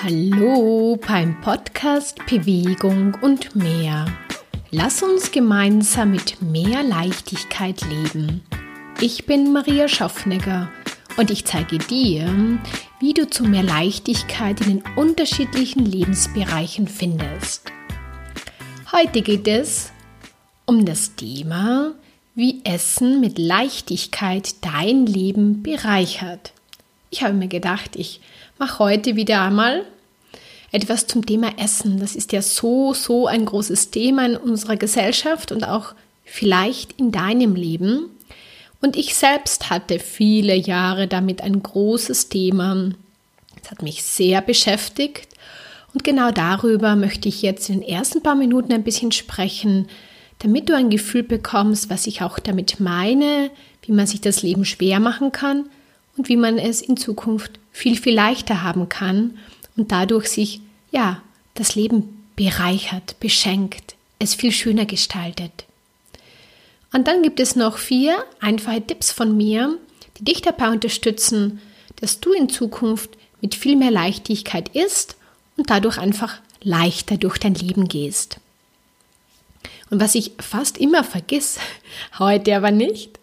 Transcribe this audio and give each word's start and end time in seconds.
Hallo 0.00 0.96
beim 1.08 1.40
Podcast 1.40 2.24
Bewegung 2.26 3.16
und 3.20 3.56
mehr. 3.56 4.06
Lass 4.70 5.02
uns 5.02 5.32
gemeinsam 5.32 6.12
mit 6.12 6.40
mehr 6.40 6.84
Leichtigkeit 6.84 7.82
leben. 7.82 8.42
Ich 9.00 9.26
bin 9.26 9.52
Maria 9.52 9.88
Schaffnegger 9.88 10.70
und 11.16 11.32
ich 11.32 11.46
zeige 11.46 11.78
dir, 11.78 12.32
wie 13.00 13.12
du 13.12 13.28
zu 13.28 13.42
mehr 13.42 13.64
Leichtigkeit 13.64 14.60
in 14.60 14.68
den 14.68 14.84
unterschiedlichen 14.94 15.84
Lebensbereichen 15.84 16.86
findest. 16.86 17.72
Heute 18.92 19.22
geht 19.22 19.48
es 19.48 19.90
um 20.64 20.84
das 20.84 21.16
Thema, 21.16 21.94
wie 22.36 22.60
Essen 22.62 23.18
mit 23.18 23.36
Leichtigkeit 23.36 24.64
dein 24.64 25.06
Leben 25.06 25.64
bereichert. 25.64 26.52
Ich 27.10 27.24
habe 27.24 27.34
mir 27.34 27.48
gedacht, 27.48 27.96
ich 27.96 28.20
mache 28.58 28.78
heute 28.78 29.16
wieder 29.16 29.42
einmal 29.42 29.84
etwas 30.70 31.06
zum 31.06 31.24
Thema 31.24 31.58
Essen. 31.58 31.98
Das 31.98 32.14
ist 32.14 32.32
ja 32.32 32.42
so, 32.42 32.92
so 32.92 33.26
ein 33.26 33.44
großes 33.44 33.90
Thema 33.90 34.26
in 34.26 34.36
unserer 34.36 34.76
Gesellschaft 34.76 35.52
und 35.52 35.64
auch 35.64 35.94
vielleicht 36.24 36.92
in 36.98 37.10
deinem 37.10 37.54
Leben. 37.54 38.10
Und 38.80 38.96
ich 38.96 39.14
selbst 39.14 39.70
hatte 39.70 39.98
viele 39.98 40.54
Jahre 40.54 41.08
damit 41.08 41.42
ein 41.42 41.62
großes 41.62 42.28
Thema. 42.28 42.90
Es 43.62 43.70
hat 43.70 43.82
mich 43.82 44.02
sehr 44.02 44.42
beschäftigt. 44.42 45.28
Und 45.94 46.04
genau 46.04 46.30
darüber 46.30 46.96
möchte 46.96 47.28
ich 47.28 47.42
jetzt 47.42 47.70
in 47.70 47.80
den 47.80 47.88
ersten 47.88 48.22
paar 48.22 48.34
Minuten 48.34 48.72
ein 48.72 48.84
bisschen 48.84 49.10
sprechen, 49.10 49.88
damit 50.40 50.68
du 50.68 50.76
ein 50.76 50.90
Gefühl 50.90 51.22
bekommst, 51.22 51.90
was 51.90 52.06
ich 52.06 52.22
auch 52.22 52.38
damit 52.38 52.78
meine, 52.78 53.50
wie 53.82 53.92
man 53.92 54.06
sich 54.06 54.20
das 54.20 54.42
Leben 54.42 54.64
schwer 54.64 55.00
machen 55.00 55.32
kann 55.32 55.64
und 56.18 56.28
wie 56.28 56.36
man 56.36 56.58
es 56.58 56.82
in 56.82 56.96
Zukunft 56.96 57.58
viel, 57.72 57.96
viel 57.96 58.14
leichter 58.14 58.62
haben 58.62 58.88
kann 58.88 59.38
und 59.76 59.92
dadurch 59.92 60.28
sich, 60.28 60.60
ja, 60.90 61.22
das 61.54 61.74
Leben 61.74 62.24
bereichert, 62.36 63.18
beschenkt, 63.20 63.94
es 64.18 64.34
viel 64.34 64.52
schöner 64.52 64.84
gestaltet. 64.84 65.64
Und 66.92 67.06
dann 67.06 67.22
gibt 67.22 67.40
es 67.40 67.56
noch 67.56 67.78
vier 67.78 68.24
einfache 68.40 68.84
Tipps 68.84 69.12
von 69.12 69.36
mir, 69.36 69.78
die 70.18 70.24
dich 70.24 70.42
dabei 70.42 70.70
unterstützen, 70.70 71.60
dass 71.96 72.20
du 72.20 72.32
in 72.32 72.48
Zukunft 72.48 73.10
mit 73.40 73.54
viel 73.54 73.76
mehr 73.76 73.90
Leichtigkeit 73.90 74.74
isst 74.74 75.16
und 75.56 75.70
dadurch 75.70 75.98
einfach 75.98 76.40
leichter 76.62 77.16
durch 77.16 77.38
dein 77.38 77.54
Leben 77.54 77.88
gehst. 77.88 78.38
Und 79.90 80.00
was 80.00 80.14
ich 80.14 80.32
fast 80.38 80.78
immer 80.78 81.04
vergiss, 81.04 81.58
heute 82.18 82.56
aber 82.56 82.70
nicht, 82.70 83.17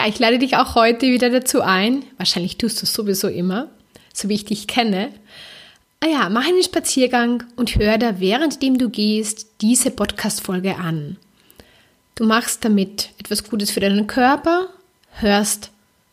ja, 0.00 0.08
ich 0.08 0.18
lade 0.18 0.38
dich 0.38 0.56
auch 0.56 0.74
heute 0.74 1.08
wieder 1.08 1.28
dazu 1.28 1.60
ein, 1.60 2.04
wahrscheinlich 2.16 2.56
tust 2.56 2.80
du 2.80 2.86
es 2.86 2.92
sowieso 2.94 3.28
immer, 3.28 3.68
so 4.14 4.28
wie 4.30 4.34
ich 4.34 4.46
dich 4.46 4.66
kenne. 4.66 5.10
Ah 6.00 6.06
ja, 6.06 6.28
mach 6.30 6.46
einen 6.46 6.62
Spaziergang 6.62 7.42
und 7.56 7.76
hör 7.76 7.98
da 7.98 8.18
währenddem 8.18 8.78
du 8.78 8.88
gehst 8.88 9.46
diese 9.60 9.90
Podcast-Folge 9.90 10.76
an. 10.76 11.18
Du 12.14 12.24
machst 12.24 12.64
damit 12.64 13.10
etwas 13.18 13.44
Gutes 13.44 13.70
für 13.70 13.80
deinen 13.80 14.06
Körper, 14.06 14.68
hörst 15.12 15.70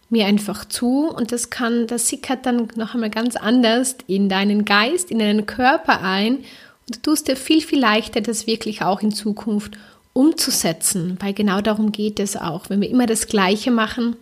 mir 0.10 0.26
einfach 0.26 0.66
zu 0.66 1.08
und 1.10 1.32
das 1.32 1.50
kann, 1.50 1.88
das 1.88 2.10
sickert 2.10 2.46
dann 2.46 2.68
noch 2.76 2.94
einmal 2.94 3.10
ganz 3.10 3.38
anders 3.38 3.96
in 4.08 4.28
deinen 4.28 4.66
Geist, 4.66 5.12
in 5.12 5.20
deinen 5.20 5.46
Körper 5.46 6.02
ein 6.02 6.40
und 6.88 6.98
du 6.98 7.02
tust 7.02 7.30
dir 7.30 7.38
viel, 7.38 7.62
viel 7.62 7.80
leichter, 7.80 8.20
das 8.20 8.48
wirklich 8.48 8.82
auch 8.82 9.02
in 9.02 9.14
Zukunft 9.14 9.78
umzusetzen, 10.18 11.16
weil 11.20 11.34
genau 11.34 11.62
darum 11.62 11.92
geht 11.92 12.20
es 12.20 12.36
auch. 12.36 12.72
Wenn 12.72 12.82
wir 12.82 12.90
immer 12.90 13.06
das 13.06 13.28
Gleiche 13.28 13.70
machen, 13.70 14.16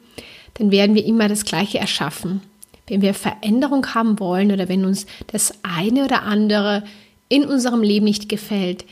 dann 0.56 0.70
werden 0.70 0.94
wir 0.94 1.06
immer 1.06 1.30
das 1.30 1.46
Gleiche 1.46 1.80
erschaffen. 1.80 2.42
Wenn 2.88 3.02
wir 3.02 3.14
Veränderung 3.14 3.96
haben 3.96 4.20
wollen 4.20 4.52
oder 4.52 4.68
wenn 4.68 4.84
uns 4.84 5.06
das 5.28 5.54
eine 5.64 6.04
oder 6.04 6.24
andere 6.24 6.84
in 7.30 7.46
unserem 7.46 7.82
Leben 7.82 8.04
nicht 8.04 8.28
gefällt, 8.28 8.84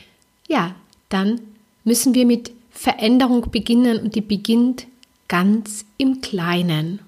ja, 0.48 0.74
dann 1.10 1.42
müssen 1.84 2.14
wir 2.14 2.24
mit 2.24 2.52
Veränderung 2.70 3.50
beginnen 3.50 3.98
und 3.98 4.14
die 4.14 4.22
beginnt 4.22 4.86
ganz 5.28 5.84
im 5.98 6.22
Kleinen. 6.22 7.00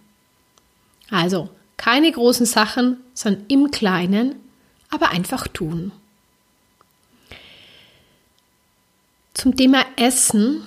Also 1.10 1.48
keine 1.78 2.12
großen 2.12 2.44
Sachen, 2.44 2.98
sondern 3.14 3.44
im 3.48 3.70
Kleinen, 3.70 4.34
aber 4.90 5.10
einfach 5.10 5.48
tun. 5.48 5.90
Zum 9.36 9.54
Thema 9.54 9.84
Essen, 9.96 10.62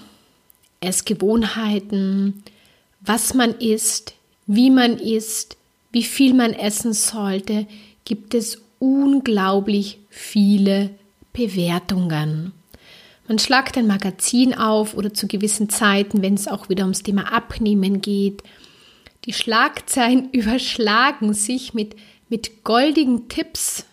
Essgewohnheiten, 0.80 2.44
was 3.02 3.34
man 3.34 3.56
isst, 3.56 4.14
wie 4.46 4.70
man 4.70 5.00
isst, 5.00 5.58
wie 5.92 6.04
viel 6.04 6.36
man 6.36 6.54
essen 6.54 6.94
sollte, 6.94 7.66
gibt 8.06 8.36
es 8.36 8.62
unglaublich 8.78 9.98
viele 10.12 10.92
Bewertungen. 11.34 12.54
Man 13.28 13.40
schlagt 13.40 13.76
ein 13.76 13.88
Magazin 13.88 14.54
auf 14.54 14.94
oder 14.94 15.16
zu 15.16 15.26
gewissen 15.26 15.70
Zeiten, 15.70 16.22
wenn 16.22 16.36
es 16.36 16.48
auch 16.48 16.70
wieder 16.70 16.84
ums 16.84 17.02
Thema 17.02 17.34
Abnehmen 17.34 18.04
geht. 18.04 18.44
Die 19.26 19.34
Schlagzeilen 19.34 20.30
überschlagen 20.32 21.34
sich 21.34 21.74
mit, 21.74 21.96
mit 22.30 22.64
goldigen 22.64 23.30
Tipps. 23.30 23.86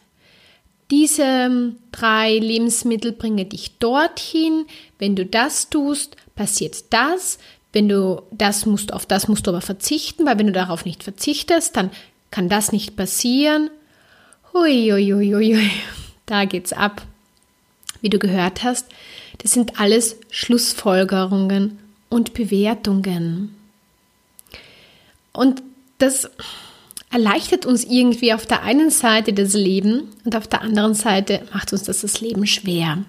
Diese 0.91 1.23
ähm, 1.23 1.77
drei 1.91 2.39
Lebensmittel 2.39 3.13
bringen 3.13 3.49
dich 3.49 3.79
dorthin. 3.79 4.67
Wenn 4.99 5.17
du 5.17 5.27
das 5.27 5.69
tust, 5.69 6.17
passiert 6.35 6.85
das. 6.91 7.39
Wenn 7.73 7.89
du 7.89 8.23
das 8.31 8.67
musst, 8.67 8.93
auf 8.93 9.05
das 9.05 9.29
musst 9.29 9.47
du 9.47 9.51
aber 9.51 9.61
verzichten, 9.61 10.25
weil 10.25 10.39
wenn 10.39 10.47
du 10.47 10.53
darauf 10.53 10.85
nicht 10.85 11.03
verzichtest, 11.03 11.77
dann 11.77 11.91
kann 12.31 12.49
das 12.49 12.73
nicht 12.73 12.97
passieren. 12.97 13.71
Hui. 14.53 15.71
Da 16.25 16.45
geht's 16.45 16.73
ab. 16.73 17.03
Wie 18.01 18.09
du 18.09 18.19
gehört 18.19 18.63
hast, 18.63 18.89
das 19.39 19.53
sind 19.53 19.81
alles 19.81 20.17
Schlussfolgerungen 20.31 21.79
und 22.09 22.35
Bewertungen. 22.35 23.55
Und 25.33 25.63
das 25.99 26.31
erleichtert 27.11 27.67
uns 27.67 27.85
irgendwie 27.85 28.33
auf 28.33 28.47
der 28.47 28.63
einen 28.63 28.91
Seite 28.91 29.33
das 29.33 29.55
Leben 29.55 30.09
und 30.25 30.37
auf 30.37 30.47
der 30.47 30.63
anderen 30.63 30.95
Seite 30.95 31.43
macht 31.53 31.73
uns 31.73 31.85
das 31.85 32.01
das 32.01 32.21
Leben 32.21 32.47
schwer. 32.47 33.05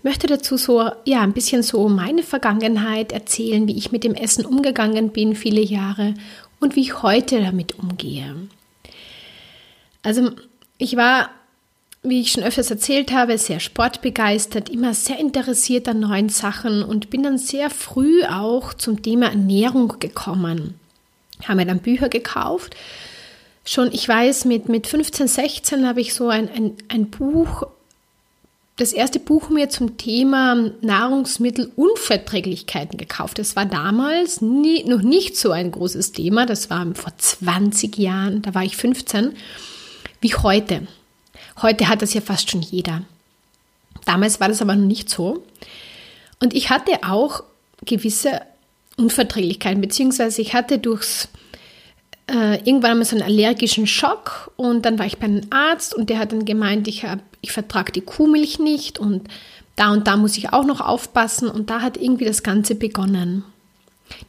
Ich 0.00 0.04
möchte 0.04 0.26
dazu 0.26 0.56
so, 0.56 0.90
ja, 1.04 1.20
ein 1.20 1.34
bisschen 1.34 1.62
so 1.62 1.86
meine 1.90 2.22
Vergangenheit 2.22 3.12
erzählen, 3.12 3.68
wie 3.68 3.76
ich 3.76 3.92
mit 3.92 4.02
dem 4.02 4.14
Essen 4.14 4.46
umgegangen 4.46 5.10
bin, 5.10 5.36
viele 5.36 5.60
Jahre 5.60 6.14
und 6.58 6.74
wie 6.74 6.80
ich 6.80 7.02
heute 7.02 7.42
damit 7.42 7.78
umgehe. 7.78 8.34
Also, 10.02 10.30
ich 10.78 10.96
war, 10.96 11.28
wie 12.02 12.22
ich 12.22 12.32
schon 12.32 12.42
öfters 12.42 12.70
erzählt 12.70 13.12
habe, 13.12 13.36
sehr 13.36 13.60
sportbegeistert, 13.60 14.70
immer 14.70 14.94
sehr 14.94 15.18
interessiert 15.18 15.86
an 15.86 16.00
neuen 16.00 16.30
Sachen 16.30 16.82
und 16.82 17.10
bin 17.10 17.22
dann 17.22 17.36
sehr 17.36 17.68
früh 17.68 18.24
auch 18.24 18.72
zum 18.72 19.02
Thema 19.02 19.26
Ernährung 19.26 19.96
gekommen. 20.00 20.79
Habe 21.44 21.56
mir 21.56 21.66
dann 21.66 21.80
Bücher 21.80 22.08
gekauft. 22.08 22.76
Schon, 23.64 23.92
ich 23.92 24.08
weiß, 24.08 24.46
mit, 24.46 24.68
mit 24.68 24.86
15, 24.86 25.28
16 25.28 25.86
habe 25.86 26.00
ich 26.00 26.14
so 26.14 26.28
ein, 26.28 26.50
ein, 26.50 26.76
ein 26.88 27.10
Buch 27.10 27.66
das 28.80 28.92
erste 28.94 29.20
Buch 29.20 29.50
mir 29.50 29.68
zum 29.68 29.98
Thema 29.98 30.70
Nahrungsmittelunverträglichkeiten 30.80 32.96
gekauft. 32.96 33.38
Das 33.38 33.54
war 33.54 33.66
damals 33.66 34.40
nie, 34.40 34.84
noch 34.84 35.02
nicht 35.02 35.36
so 35.36 35.50
ein 35.50 35.70
großes 35.70 36.12
Thema. 36.12 36.46
Das 36.46 36.70
war 36.70 36.86
vor 36.94 37.12
20 37.16 37.98
Jahren, 37.98 38.40
da 38.40 38.54
war 38.54 38.64
ich 38.64 38.78
15, 38.78 39.36
wie 40.22 40.34
heute. 40.34 40.86
Heute 41.60 41.88
hat 41.88 42.00
das 42.00 42.14
ja 42.14 42.22
fast 42.22 42.50
schon 42.50 42.62
jeder. 42.62 43.02
Damals 44.06 44.40
war 44.40 44.48
das 44.48 44.62
aber 44.62 44.74
noch 44.74 44.86
nicht 44.86 45.10
so. 45.10 45.44
Und 46.42 46.54
ich 46.54 46.70
hatte 46.70 47.00
auch 47.02 47.42
gewisse 47.84 48.40
Unverträglichkeiten, 49.00 49.80
beziehungsweise 49.80 50.42
ich 50.42 50.54
hatte 50.54 50.78
durchs 50.78 51.28
äh, 52.30 52.56
irgendwann 52.64 52.98
mal 52.98 53.04
so 53.04 53.16
einen 53.16 53.24
allergischen 53.24 53.86
Schock 53.86 54.52
und 54.56 54.84
dann 54.84 54.98
war 54.98 55.06
ich 55.06 55.18
bei 55.18 55.26
einem 55.26 55.42
Arzt 55.50 55.94
und 55.94 56.10
der 56.10 56.18
hat 56.18 56.32
dann 56.32 56.44
gemeint, 56.44 56.86
ich, 56.86 57.04
hab, 57.04 57.20
ich 57.40 57.52
vertrage 57.52 57.92
die 57.92 58.02
Kuhmilch 58.02 58.58
nicht 58.58 58.98
und 58.98 59.28
da 59.76 59.90
und 59.90 60.06
da 60.06 60.16
muss 60.16 60.36
ich 60.36 60.52
auch 60.52 60.64
noch 60.64 60.80
aufpassen 60.80 61.48
und 61.48 61.70
da 61.70 61.80
hat 61.80 61.96
irgendwie 61.96 62.26
das 62.26 62.42
Ganze 62.42 62.74
begonnen. 62.74 63.44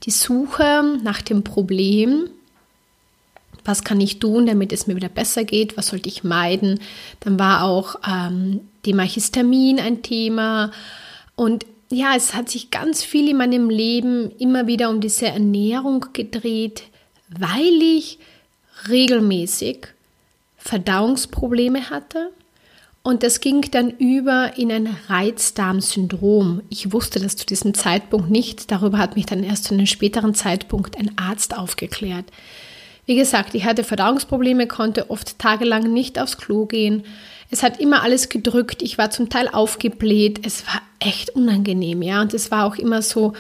Die 0.03 0.12
Suche 0.12 0.97
nach 1.03 1.21
dem 1.21 1.44
Problem, 1.44 2.29
was 3.63 3.83
kann 3.83 4.01
ich 4.01 4.19
tun, 4.19 4.45
damit 4.45 4.71
es 4.74 4.88
mir 4.88 4.95
wieder 4.95 5.09
besser 5.09 5.44
geht, 5.44 5.77
was 5.77 5.88
sollte 5.88 6.09
ich 6.09 6.24
meiden. 6.24 6.79
Dann 7.19 7.38
war 7.38 7.63
auch 7.63 7.95
ähm, 8.07 8.62
Thema 8.83 9.03
Histamin 9.03 9.79
ein 9.79 10.01
Thema 10.01 10.71
und 11.35 11.65
ja, 11.91 12.15
es 12.15 12.33
hat 12.33 12.49
sich 12.49 12.71
ganz 12.71 13.03
viel 13.03 13.29
in 13.29 13.38
meinem 13.38 13.69
Leben 13.69 14.31
immer 14.38 14.67
wieder 14.67 14.89
um 14.89 15.01
diese 15.01 15.27
Ernährung 15.27 16.05
gedreht, 16.13 16.83
weil 17.29 17.81
ich 17.81 18.19
regelmäßig 18.89 19.88
Verdauungsprobleme 20.57 21.89
hatte. 21.89 22.31
Und 23.03 23.23
das 23.23 23.39
ging 23.39 23.61
dann 23.71 23.89
über 23.89 24.57
in 24.57 24.71
ein 24.71 24.95
Reizdarmsyndrom. 25.07 26.61
Ich 26.69 26.93
wusste 26.93 27.19
das 27.19 27.35
zu 27.35 27.47
diesem 27.47 27.73
Zeitpunkt 27.73 28.29
nicht. 28.29 28.69
Darüber 28.69 28.99
hat 28.99 29.15
mich 29.15 29.25
dann 29.25 29.43
erst 29.43 29.65
zu 29.65 29.73
einem 29.73 29.88
späteren 29.88 30.35
Zeitpunkt 30.35 30.97
ein 30.97 31.17
Arzt 31.17 31.57
aufgeklärt. 31.57 32.25
Wie 33.11 33.17
gesagt, 33.17 33.55
ich 33.55 33.65
hatte 33.65 33.83
Verdauungsprobleme, 33.83 34.67
konnte 34.67 35.09
oft 35.09 35.37
tagelang 35.37 35.91
nicht 35.91 36.17
aufs 36.17 36.37
Klo 36.37 36.65
gehen. 36.65 37.03
Es 37.49 37.61
hat 37.61 37.77
immer 37.81 38.03
alles 38.03 38.29
gedrückt. 38.29 38.81
Ich 38.81 38.97
war 38.97 39.11
zum 39.11 39.27
Teil 39.27 39.49
aufgebläht. 39.49 40.45
Es 40.45 40.65
war 40.65 40.81
echt 40.99 41.31
unangenehm, 41.31 42.03
ja. 42.03 42.21
Und 42.21 42.33
es 42.33 42.51
war 42.51 42.65
auch 42.65 42.77
immer 42.77 43.01
so, 43.01 43.33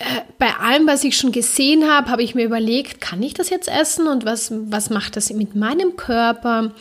äh, 0.00 0.04
bei 0.40 0.56
allem, 0.56 0.88
was 0.88 1.04
ich 1.04 1.16
schon 1.16 1.30
gesehen 1.30 1.88
habe, 1.88 2.10
habe 2.10 2.24
ich 2.24 2.34
mir 2.34 2.44
überlegt, 2.44 3.00
kann 3.00 3.22
ich 3.22 3.32
das 3.32 3.48
jetzt 3.48 3.68
essen 3.68 4.08
und 4.08 4.24
was, 4.24 4.52
was 4.52 4.90
macht 4.90 5.14
das 5.14 5.32
mit 5.32 5.54
meinem 5.54 5.94
Körper? 5.94 6.72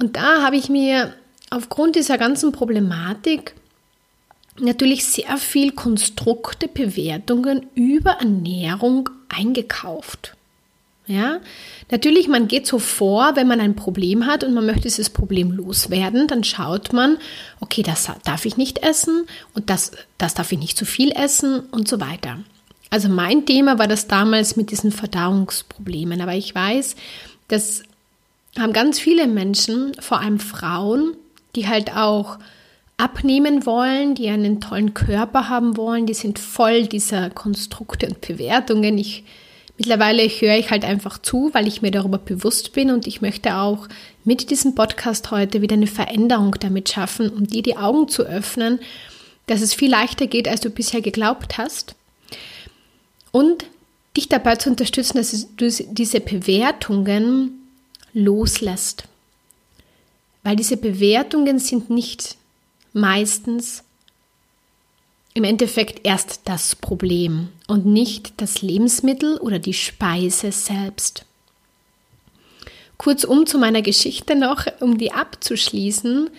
Und 0.00 0.16
da 0.16 0.42
habe 0.42 0.56
ich 0.56 0.68
mir 0.68 1.14
aufgrund 1.50 1.94
dieser 1.94 2.18
ganzen 2.18 2.50
Problematik 2.50 3.54
natürlich 4.58 5.04
sehr 5.04 5.36
viel 5.36 5.70
Konstrukte, 5.70 6.66
Bewertungen 6.66 7.66
über 7.76 8.10
Ernährung 8.18 9.08
eingekauft. 9.28 10.34
Ja, 11.06 11.40
natürlich, 11.90 12.28
man 12.28 12.46
geht 12.46 12.66
so 12.66 12.78
vor, 12.78 13.34
wenn 13.34 13.48
man 13.48 13.60
ein 13.60 13.74
Problem 13.74 14.26
hat 14.26 14.44
und 14.44 14.54
man 14.54 14.64
möchte 14.64 14.82
dieses 14.82 15.10
Problem 15.10 15.50
loswerden, 15.50 16.28
dann 16.28 16.44
schaut 16.44 16.92
man, 16.92 17.18
okay, 17.58 17.82
das 17.82 18.08
darf 18.24 18.46
ich 18.46 18.56
nicht 18.56 18.84
essen 18.84 19.26
und 19.52 19.68
das, 19.68 19.90
das 20.16 20.34
darf 20.34 20.52
ich 20.52 20.58
nicht 20.58 20.78
zu 20.78 20.84
viel 20.84 21.10
essen 21.10 21.60
und 21.72 21.88
so 21.88 22.00
weiter. 22.00 22.38
Also 22.90 23.08
mein 23.08 23.46
Thema 23.46 23.78
war 23.78 23.88
das 23.88 24.06
damals 24.06 24.54
mit 24.54 24.70
diesen 24.70 24.92
Verdauungsproblemen, 24.92 26.20
aber 26.20 26.34
ich 26.34 26.54
weiß, 26.54 26.94
das 27.48 27.82
haben 28.56 28.72
ganz 28.72 29.00
viele 29.00 29.26
Menschen, 29.26 29.94
vor 29.98 30.20
allem 30.20 30.38
Frauen, 30.38 31.16
die 31.56 31.68
halt 31.68 31.96
auch 31.96 32.38
abnehmen 32.96 33.66
wollen, 33.66 34.14
die 34.14 34.28
einen 34.28 34.60
tollen 34.60 34.94
Körper 34.94 35.48
haben 35.48 35.76
wollen, 35.76 36.06
die 36.06 36.14
sind 36.14 36.38
voll 36.38 36.86
dieser 36.86 37.30
Konstrukte 37.30 38.06
und 38.06 38.20
Bewertungen. 38.20 38.98
Ich 38.98 39.24
mittlerweile 39.78 40.22
höre 40.22 40.56
ich 40.56 40.70
halt 40.70 40.84
einfach 40.84 41.18
zu, 41.18 41.50
weil 41.52 41.66
ich 41.66 41.82
mir 41.82 41.90
darüber 41.90 42.18
bewusst 42.18 42.72
bin 42.72 42.90
und 42.90 43.06
ich 43.06 43.20
möchte 43.20 43.56
auch 43.56 43.88
mit 44.24 44.50
diesem 44.50 44.74
Podcast 44.74 45.30
heute 45.30 45.62
wieder 45.62 45.74
eine 45.74 45.86
Veränderung 45.86 46.54
damit 46.60 46.88
schaffen, 46.88 47.30
um 47.30 47.46
dir 47.46 47.62
die 47.62 47.76
Augen 47.76 48.08
zu 48.08 48.22
öffnen, 48.22 48.80
dass 49.46 49.60
es 49.60 49.74
viel 49.74 49.90
leichter 49.90 50.26
geht, 50.26 50.48
als 50.48 50.60
du 50.60 50.70
bisher 50.70 51.00
geglaubt 51.00 51.58
hast. 51.58 51.94
Und 53.32 53.64
dich 54.16 54.28
dabei 54.28 54.56
zu 54.56 54.70
unterstützen, 54.70 55.16
dass 55.16 55.46
du 55.56 55.70
diese 55.90 56.20
Bewertungen 56.20 57.62
loslässt. 58.12 59.04
Weil 60.42 60.56
diese 60.56 60.76
Bewertungen 60.76 61.58
sind 61.58 61.88
nicht 61.88 62.36
meistens 62.92 63.84
im 65.34 65.44
Endeffekt 65.44 66.06
erst 66.06 66.42
das 66.44 66.76
Problem 66.76 67.48
und 67.66 67.86
nicht 67.86 68.34
das 68.36 68.62
Lebensmittel 68.62 69.38
oder 69.38 69.58
die 69.58 69.72
Speise 69.72 70.52
selbst. 70.52 71.24
Kurzum 72.98 73.46
zu 73.46 73.58
meiner 73.58 73.82
Geschichte 73.82 74.36
noch, 74.36 74.66
um 74.80 74.98
die 74.98 75.12
abzuschließen. 75.12 76.30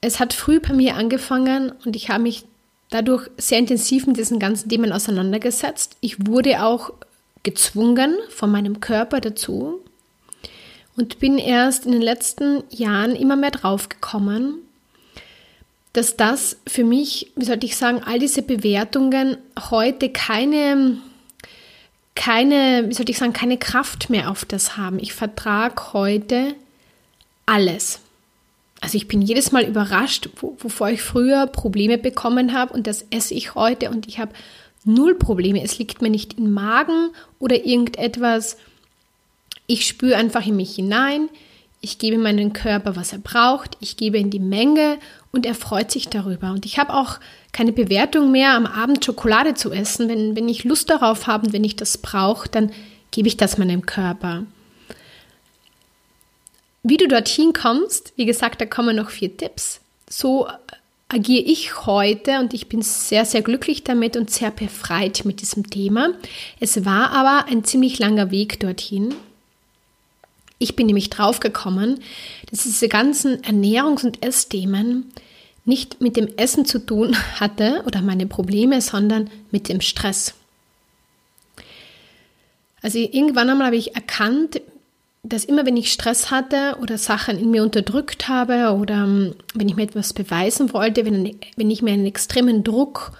Es 0.00 0.20
hat 0.20 0.32
früh 0.32 0.60
bei 0.60 0.72
mir 0.72 0.94
angefangen 0.94 1.72
und 1.84 1.96
ich 1.96 2.08
habe 2.08 2.22
mich 2.22 2.44
dadurch 2.90 3.28
sehr 3.36 3.58
intensiv 3.58 4.06
mit 4.06 4.16
diesen 4.16 4.38
ganzen 4.38 4.68
Themen 4.68 4.92
auseinandergesetzt. 4.92 5.96
Ich 6.00 6.26
wurde 6.26 6.62
auch 6.62 6.92
gezwungen 7.42 8.16
von 8.30 8.50
meinem 8.50 8.80
Körper 8.80 9.20
dazu 9.20 9.80
und 10.96 11.18
bin 11.18 11.38
erst 11.38 11.86
in 11.86 11.92
den 11.92 12.02
letzten 12.02 12.62
Jahren 12.70 13.16
immer 13.16 13.36
mehr 13.36 13.50
drauf 13.50 13.88
gekommen, 13.88 14.58
dass 15.94 16.16
das 16.16 16.56
für 16.66 16.84
mich, 16.84 17.30
wie 17.36 17.44
sollte 17.44 17.66
ich 17.66 17.76
sagen, 17.76 18.02
all 18.04 18.18
diese 18.18 18.42
Bewertungen 18.42 19.38
heute 19.70 20.10
keine, 20.10 20.98
keine, 22.16 22.88
wie 22.88 22.94
sollte 22.94 23.12
ich 23.12 23.18
sagen, 23.18 23.32
keine 23.32 23.58
Kraft 23.58 24.10
mehr 24.10 24.28
auf 24.28 24.44
das 24.44 24.76
haben. 24.76 24.98
Ich 24.98 25.14
vertrage 25.14 25.92
heute 25.92 26.56
alles. 27.46 28.00
Also 28.80 28.96
ich 28.96 29.06
bin 29.06 29.22
jedes 29.22 29.52
Mal 29.52 29.64
überrascht, 29.64 30.28
wovor 30.40 30.90
ich 30.90 31.00
früher 31.00 31.46
Probleme 31.46 31.96
bekommen 31.96 32.52
habe 32.52 32.74
und 32.74 32.88
das 32.88 33.06
esse 33.10 33.34
ich 33.34 33.54
heute 33.54 33.88
und 33.88 34.08
ich 34.08 34.18
habe 34.18 34.32
null 34.84 35.14
Probleme. 35.14 35.62
Es 35.62 35.78
liegt 35.78 36.02
mir 36.02 36.10
nicht 36.10 36.38
im 36.38 36.52
Magen 36.52 37.10
oder 37.38 37.64
irgendetwas. 37.64 38.56
Ich 39.68 39.86
spüre 39.86 40.16
einfach 40.16 40.44
in 40.44 40.56
mich 40.56 40.74
hinein. 40.74 41.28
Ich 41.80 41.98
gebe 41.98 42.18
meinem 42.18 42.52
Körper, 42.52 42.96
was 42.96 43.12
er 43.12 43.20
braucht. 43.20 43.76
Ich 43.78 43.96
gebe 43.96 44.18
in 44.18 44.30
die 44.30 44.40
Menge 44.40 44.98
und 45.34 45.44
er 45.46 45.54
freut 45.54 45.90
sich 45.90 46.08
darüber. 46.08 46.52
Und 46.52 46.64
ich 46.64 46.78
habe 46.78 46.94
auch 46.94 47.18
keine 47.52 47.72
Bewertung 47.72 48.30
mehr, 48.30 48.54
am 48.54 48.66
Abend 48.66 49.04
Schokolade 49.04 49.54
zu 49.54 49.72
essen. 49.72 50.08
Wenn, 50.08 50.36
wenn 50.36 50.48
ich 50.48 50.64
Lust 50.64 50.90
darauf 50.90 51.26
habe 51.26 51.46
und 51.46 51.52
wenn 51.52 51.64
ich 51.64 51.76
das 51.76 51.98
brauche, 51.98 52.48
dann 52.48 52.72
gebe 53.10 53.28
ich 53.28 53.36
das 53.36 53.58
meinem 53.58 53.84
Körper. 53.84 54.44
Wie 56.82 56.96
du 56.96 57.08
dorthin 57.08 57.52
kommst, 57.52 58.12
wie 58.16 58.26
gesagt, 58.26 58.60
da 58.60 58.66
kommen 58.66 58.96
noch 58.96 59.10
vier 59.10 59.36
Tipps. 59.36 59.80
So 60.08 60.46
agiere 61.08 61.44
ich 61.44 61.86
heute 61.86 62.40
und 62.40 62.54
ich 62.54 62.68
bin 62.68 62.82
sehr, 62.82 63.24
sehr 63.24 63.42
glücklich 63.42 63.84
damit 63.84 64.16
und 64.16 64.30
sehr 64.30 64.50
befreit 64.50 65.24
mit 65.24 65.40
diesem 65.40 65.68
Thema. 65.70 66.10
Es 66.60 66.84
war 66.84 67.10
aber 67.10 67.46
ein 67.50 67.64
ziemlich 67.64 67.98
langer 67.98 68.30
Weg 68.30 68.60
dorthin. 68.60 69.14
Ich 70.64 70.76
bin 70.76 70.86
nämlich 70.86 71.10
draufgekommen, 71.10 72.00
dass 72.50 72.62
diese 72.62 72.88
ganzen 72.88 73.42
Ernährungs- 73.42 74.02
und 74.02 74.24
Essthemen 74.24 75.12
nicht 75.66 76.00
mit 76.00 76.16
dem 76.16 76.26
Essen 76.38 76.64
zu 76.64 76.78
tun 76.78 77.14
hatte 77.38 77.82
oder 77.86 78.00
meine 78.00 78.26
Probleme, 78.26 78.80
sondern 78.80 79.28
mit 79.50 79.68
dem 79.68 79.82
Stress. 79.82 80.32
Also 82.80 82.98
irgendwann 82.98 83.50
einmal 83.50 83.66
habe 83.66 83.76
ich 83.76 83.94
erkannt, 83.94 84.62
dass 85.22 85.44
immer 85.44 85.66
wenn 85.66 85.76
ich 85.76 85.92
Stress 85.92 86.30
hatte 86.30 86.78
oder 86.80 86.96
Sachen 86.96 87.38
in 87.38 87.50
mir 87.50 87.62
unterdrückt 87.62 88.28
habe 88.28 88.72
oder 88.72 89.04
ähm, 89.04 89.34
wenn 89.52 89.68
ich 89.68 89.76
mir 89.76 89.82
etwas 89.82 90.14
beweisen 90.14 90.72
wollte, 90.72 91.04
wenn, 91.04 91.38
wenn 91.56 91.70
ich 91.70 91.82
mir 91.82 91.92
einen 91.92 92.06
extremen 92.06 92.64
Druck 92.64 93.12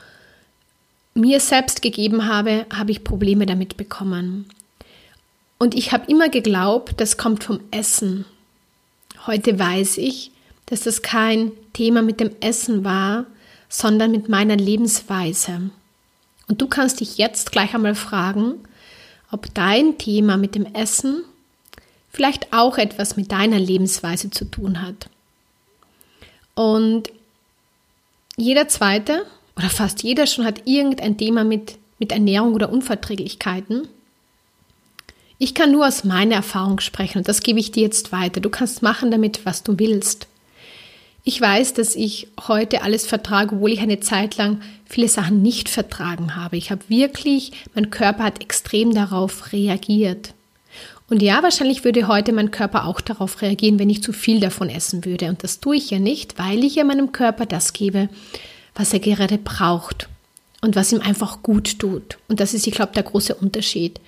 mir 1.12 1.40
selbst 1.40 1.82
gegeben 1.82 2.26
habe, 2.26 2.64
habe 2.72 2.90
ich 2.90 3.04
Probleme 3.04 3.44
damit 3.44 3.76
bekommen. 3.76 4.46
Und 5.64 5.74
ich 5.74 5.92
habe 5.92 6.10
immer 6.10 6.28
geglaubt, 6.28 7.00
das 7.00 7.16
kommt 7.16 7.42
vom 7.42 7.58
Essen. 7.70 8.26
Heute 9.26 9.58
weiß 9.58 9.96
ich, 9.96 10.30
dass 10.66 10.82
das 10.82 11.00
kein 11.00 11.52
Thema 11.72 12.02
mit 12.02 12.20
dem 12.20 12.32
Essen 12.40 12.84
war, 12.84 13.24
sondern 13.70 14.10
mit 14.10 14.28
meiner 14.28 14.56
Lebensweise. 14.56 15.70
Und 16.48 16.60
du 16.60 16.66
kannst 16.66 17.00
dich 17.00 17.16
jetzt 17.16 17.50
gleich 17.50 17.74
einmal 17.74 17.94
fragen, 17.94 18.56
ob 19.30 19.54
dein 19.54 19.96
Thema 19.96 20.36
mit 20.36 20.54
dem 20.54 20.66
Essen 20.66 21.24
vielleicht 22.10 22.52
auch 22.52 22.76
etwas 22.76 23.16
mit 23.16 23.32
deiner 23.32 23.58
Lebensweise 23.58 24.28
zu 24.28 24.44
tun 24.44 24.82
hat. 24.82 25.08
Und 26.54 27.10
jeder 28.36 28.68
zweite 28.68 29.24
oder 29.56 29.70
fast 29.70 30.02
jeder 30.02 30.26
schon 30.26 30.44
hat 30.44 30.66
irgendein 30.66 31.16
Thema 31.16 31.42
mit, 31.42 31.78
mit 31.98 32.12
Ernährung 32.12 32.52
oder 32.52 32.70
Unverträglichkeiten. 32.70 33.88
Ich 35.38 35.54
kann 35.54 35.72
nur 35.72 35.86
aus 35.86 36.04
meiner 36.04 36.36
Erfahrung 36.36 36.80
sprechen 36.80 37.18
und 37.18 37.28
das 37.28 37.42
gebe 37.42 37.58
ich 37.58 37.72
dir 37.72 37.82
jetzt 37.82 38.12
weiter. 38.12 38.40
Du 38.40 38.50
kannst 38.50 38.82
machen 38.82 39.10
damit, 39.10 39.44
was 39.44 39.62
du 39.62 39.78
willst. 39.78 40.28
Ich 41.26 41.40
weiß, 41.40 41.72
dass 41.74 41.96
ich 41.96 42.28
heute 42.46 42.82
alles 42.82 43.06
vertrage, 43.06 43.56
obwohl 43.56 43.72
ich 43.72 43.80
eine 43.80 43.98
Zeit 43.98 44.36
lang 44.36 44.60
viele 44.84 45.08
Sachen 45.08 45.40
nicht 45.42 45.70
vertragen 45.70 46.36
habe. 46.36 46.58
Ich 46.58 46.70
habe 46.70 46.82
wirklich, 46.88 47.52
mein 47.74 47.90
Körper 47.90 48.24
hat 48.24 48.42
extrem 48.42 48.94
darauf 48.94 49.52
reagiert. 49.52 50.34
Und 51.08 51.22
ja, 51.22 51.42
wahrscheinlich 51.42 51.84
würde 51.84 52.08
heute 52.08 52.32
mein 52.32 52.50
Körper 52.50 52.86
auch 52.86 53.00
darauf 53.00 53.40
reagieren, 53.42 53.78
wenn 53.78 53.90
ich 53.90 54.02
zu 54.02 54.12
viel 54.12 54.38
davon 54.40 54.68
essen 54.68 55.04
würde. 55.04 55.28
Und 55.28 55.42
das 55.42 55.60
tue 55.60 55.76
ich 55.76 55.90
ja 55.90 55.98
nicht, 55.98 56.38
weil 56.38 56.62
ich 56.62 56.76
ja 56.76 56.84
meinem 56.84 57.12
Körper 57.12 57.46
das 57.46 57.72
gebe, 57.72 58.08
was 58.74 58.92
er 58.92 59.00
gerade 59.00 59.38
braucht 59.38 60.08
und 60.60 60.76
was 60.76 60.92
ihm 60.92 61.00
einfach 61.00 61.42
gut 61.42 61.78
tut. 61.78 62.18
Und 62.28 62.40
das 62.40 62.54
ist, 62.54 62.66
ich 62.66 62.74
glaube, 62.74 62.92
der 62.92 63.02
große 63.02 63.34
Unterschied. 63.34 64.00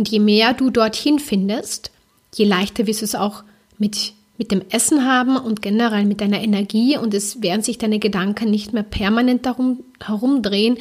Und 0.00 0.08
je 0.08 0.18
mehr 0.18 0.54
du 0.54 0.70
dorthin 0.70 1.18
findest, 1.18 1.90
je 2.34 2.46
leichter 2.46 2.86
wirst 2.86 3.02
du 3.02 3.04
es 3.04 3.14
auch 3.14 3.44
mit, 3.76 4.14
mit 4.38 4.50
dem 4.50 4.62
Essen 4.70 5.04
haben 5.04 5.36
und 5.36 5.60
generell 5.60 6.06
mit 6.06 6.22
deiner 6.22 6.40
Energie. 6.40 6.96
Und 6.96 7.12
es 7.12 7.42
werden 7.42 7.60
sich 7.60 7.76
deine 7.76 7.98
Gedanken 7.98 8.50
nicht 8.50 8.72
mehr 8.72 8.82
permanent 8.82 9.44
darum 9.44 9.84
herumdrehen. 10.02 10.78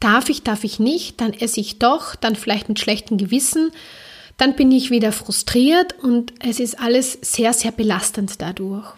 Darf 0.00 0.30
ich, 0.30 0.44
darf 0.44 0.64
ich 0.64 0.78
nicht, 0.78 1.20
dann 1.20 1.34
esse 1.34 1.60
ich 1.60 1.78
doch, 1.78 2.14
dann 2.14 2.36
vielleicht 2.36 2.70
mit 2.70 2.80
schlechtem 2.80 3.18
Gewissen 3.18 3.70
dann 4.36 4.56
bin 4.56 4.72
ich 4.72 4.90
wieder 4.90 5.12
frustriert 5.12 5.94
und 6.02 6.32
es 6.40 6.58
ist 6.58 6.80
alles 6.80 7.18
sehr, 7.22 7.52
sehr 7.52 7.70
belastend 7.70 8.40
dadurch. 8.42 8.92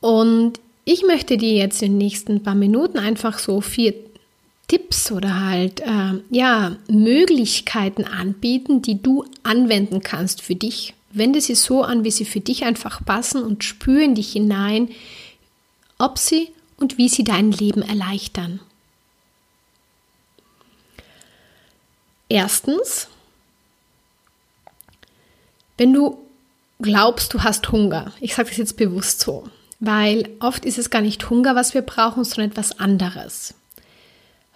Und 0.00 0.60
ich 0.86 1.02
möchte 1.04 1.36
dir 1.36 1.52
jetzt 1.52 1.82
in 1.82 1.92
den 1.92 1.98
nächsten 1.98 2.42
paar 2.42 2.54
Minuten 2.54 2.98
einfach 2.98 3.38
so 3.38 3.60
vier 3.60 3.92
Tipps 4.70 5.10
oder 5.10 5.40
halt 5.40 5.80
äh, 5.80 6.22
ja 6.30 6.76
Möglichkeiten 6.88 8.04
anbieten, 8.04 8.82
die 8.82 9.02
du 9.02 9.24
anwenden 9.42 10.00
kannst 10.00 10.42
für 10.42 10.54
dich. 10.54 10.94
Wende 11.10 11.40
sie 11.40 11.56
so 11.56 11.82
an, 11.82 12.04
wie 12.04 12.12
sie 12.12 12.24
für 12.24 12.38
dich 12.38 12.64
einfach 12.64 13.04
passen 13.04 13.42
und 13.42 13.64
spüre 13.64 14.04
in 14.04 14.14
dich 14.14 14.30
hinein, 14.30 14.90
ob 15.98 16.18
sie 16.18 16.52
und 16.76 16.98
wie 16.98 17.08
sie 17.08 17.24
dein 17.24 17.50
Leben 17.50 17.82
erleichtern. 17.82 18.60
Erstens, 22.28 23.08
wenn 25.78 25.92
du 25.92 26.16
glaubst, 26.80 27.34
du 27.34 27.42
hast 27.42 27.72
Hunger, 27.72 28.12
ich 28.20 28.36
sage 28.36 28.50
das 28.50 28.58
jetzt 28.58 28.76
bewusst 28.76 29.18
so, 29.18 29.48
weil 29.80 30.28
oft 30.38 30.64
ist 30.64 30.78
es 30.78 30.90
gar 30.90 31.02
nicht 31.02 31.28
Hunger, 31.28 31.56
was 31.56 31.74
wir 31.74 31.82
brauchen, 31.82 32.22
sondern 32.22 32.52
etwas 32.52 32.78
anderes. 32.78 33.54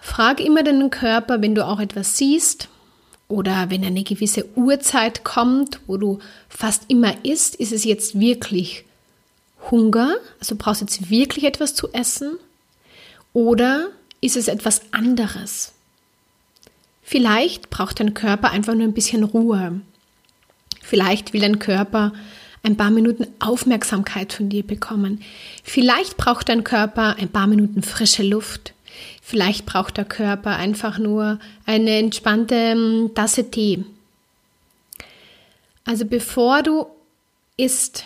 Frag 0.05 0.39
immer 0.39 0.63
deinen 0.63 0.91
Körper, 0.91 1.41
wenn 1.41 1.55
du 1.55 1.67
auch 1.67 1.81
etwas 1.81 2.19
siehst 2.19 2.69
oder 3.27 3.71
wenn 3.71 3.83
eine 3.83 4.05
gewisse 4.05 4.45
Uhrzeit 4.55 5.25
kommt, 5.25 5.81
wo 5.87 5.97
du 5.97 6.19
fast 6.49 6.85
immer 6.89 7.25
isst, 7.25 7.55
ist 7.57 7.73
es 7.73 7.85
jetzt 7.85 8.21
wirklich 8.21 8.85
Hunger? 9.71 10.15
Also 10.39 10.57
brauchst 10.57 10.83
du 10.83 10.85
jetzt 10.85 11.11
wirklich 11.11 11.45
etwas 11.45 11.75
zu 11.75 11.91
essen? 11.95 12.37
Oder 13.33 13.89
ist 14.21 14.37
es 14.37 14.47
etwas 14.47 14.83
anderes? 14.93 15.73
Vielleicht 17.03 17.71
braucht 17.71 17.99
dein 17.99 18.13
Körper 18.13 18.51
einfach 18.51 18.75
nur 18.75 18.85
ein 18.85 18.93
bisschen 18.93 19.25
Ruhe. 19.25 19.81
Vielleicht 20.83 21.33
will 21.33 21.41
dein 21.41 21.59
Körper 21.59 22.13
ein 22.63 22.77
paar 22.77 22.91
Minuten 22.91 23.27
Aufmerksamkeit 23.41 24.35
von 24.35 24.51
dir 24.51 24.65
bekommen. 24.65 25.23
Vielleicht 25.65 26.19
braucht 26.19 26.51
dein 26.51 26.63
Körper 26.63 27.17
ein 27.17 27.31
paar 27.31 27.47
Minuten 27.47 27.83
frische 27.83 28.23
Luft. 28.23 28.74
Vielleicht 29.27 29.65
braucht 29.65 29.97
der 29.97 30.05
Körper 30.05 30.57
einfach 30.57 30.99
nur 30.99 31.39
eine 31.65 31.99
entspannte 31.99 32.55
ähm, 32.55 33.13
Tasse 33.15 33.51
Tee. 33.51 33.83
Also 35.87 36.05
bevor 36.05 36.63
du 36.63 36.87
isst 37.57 38.05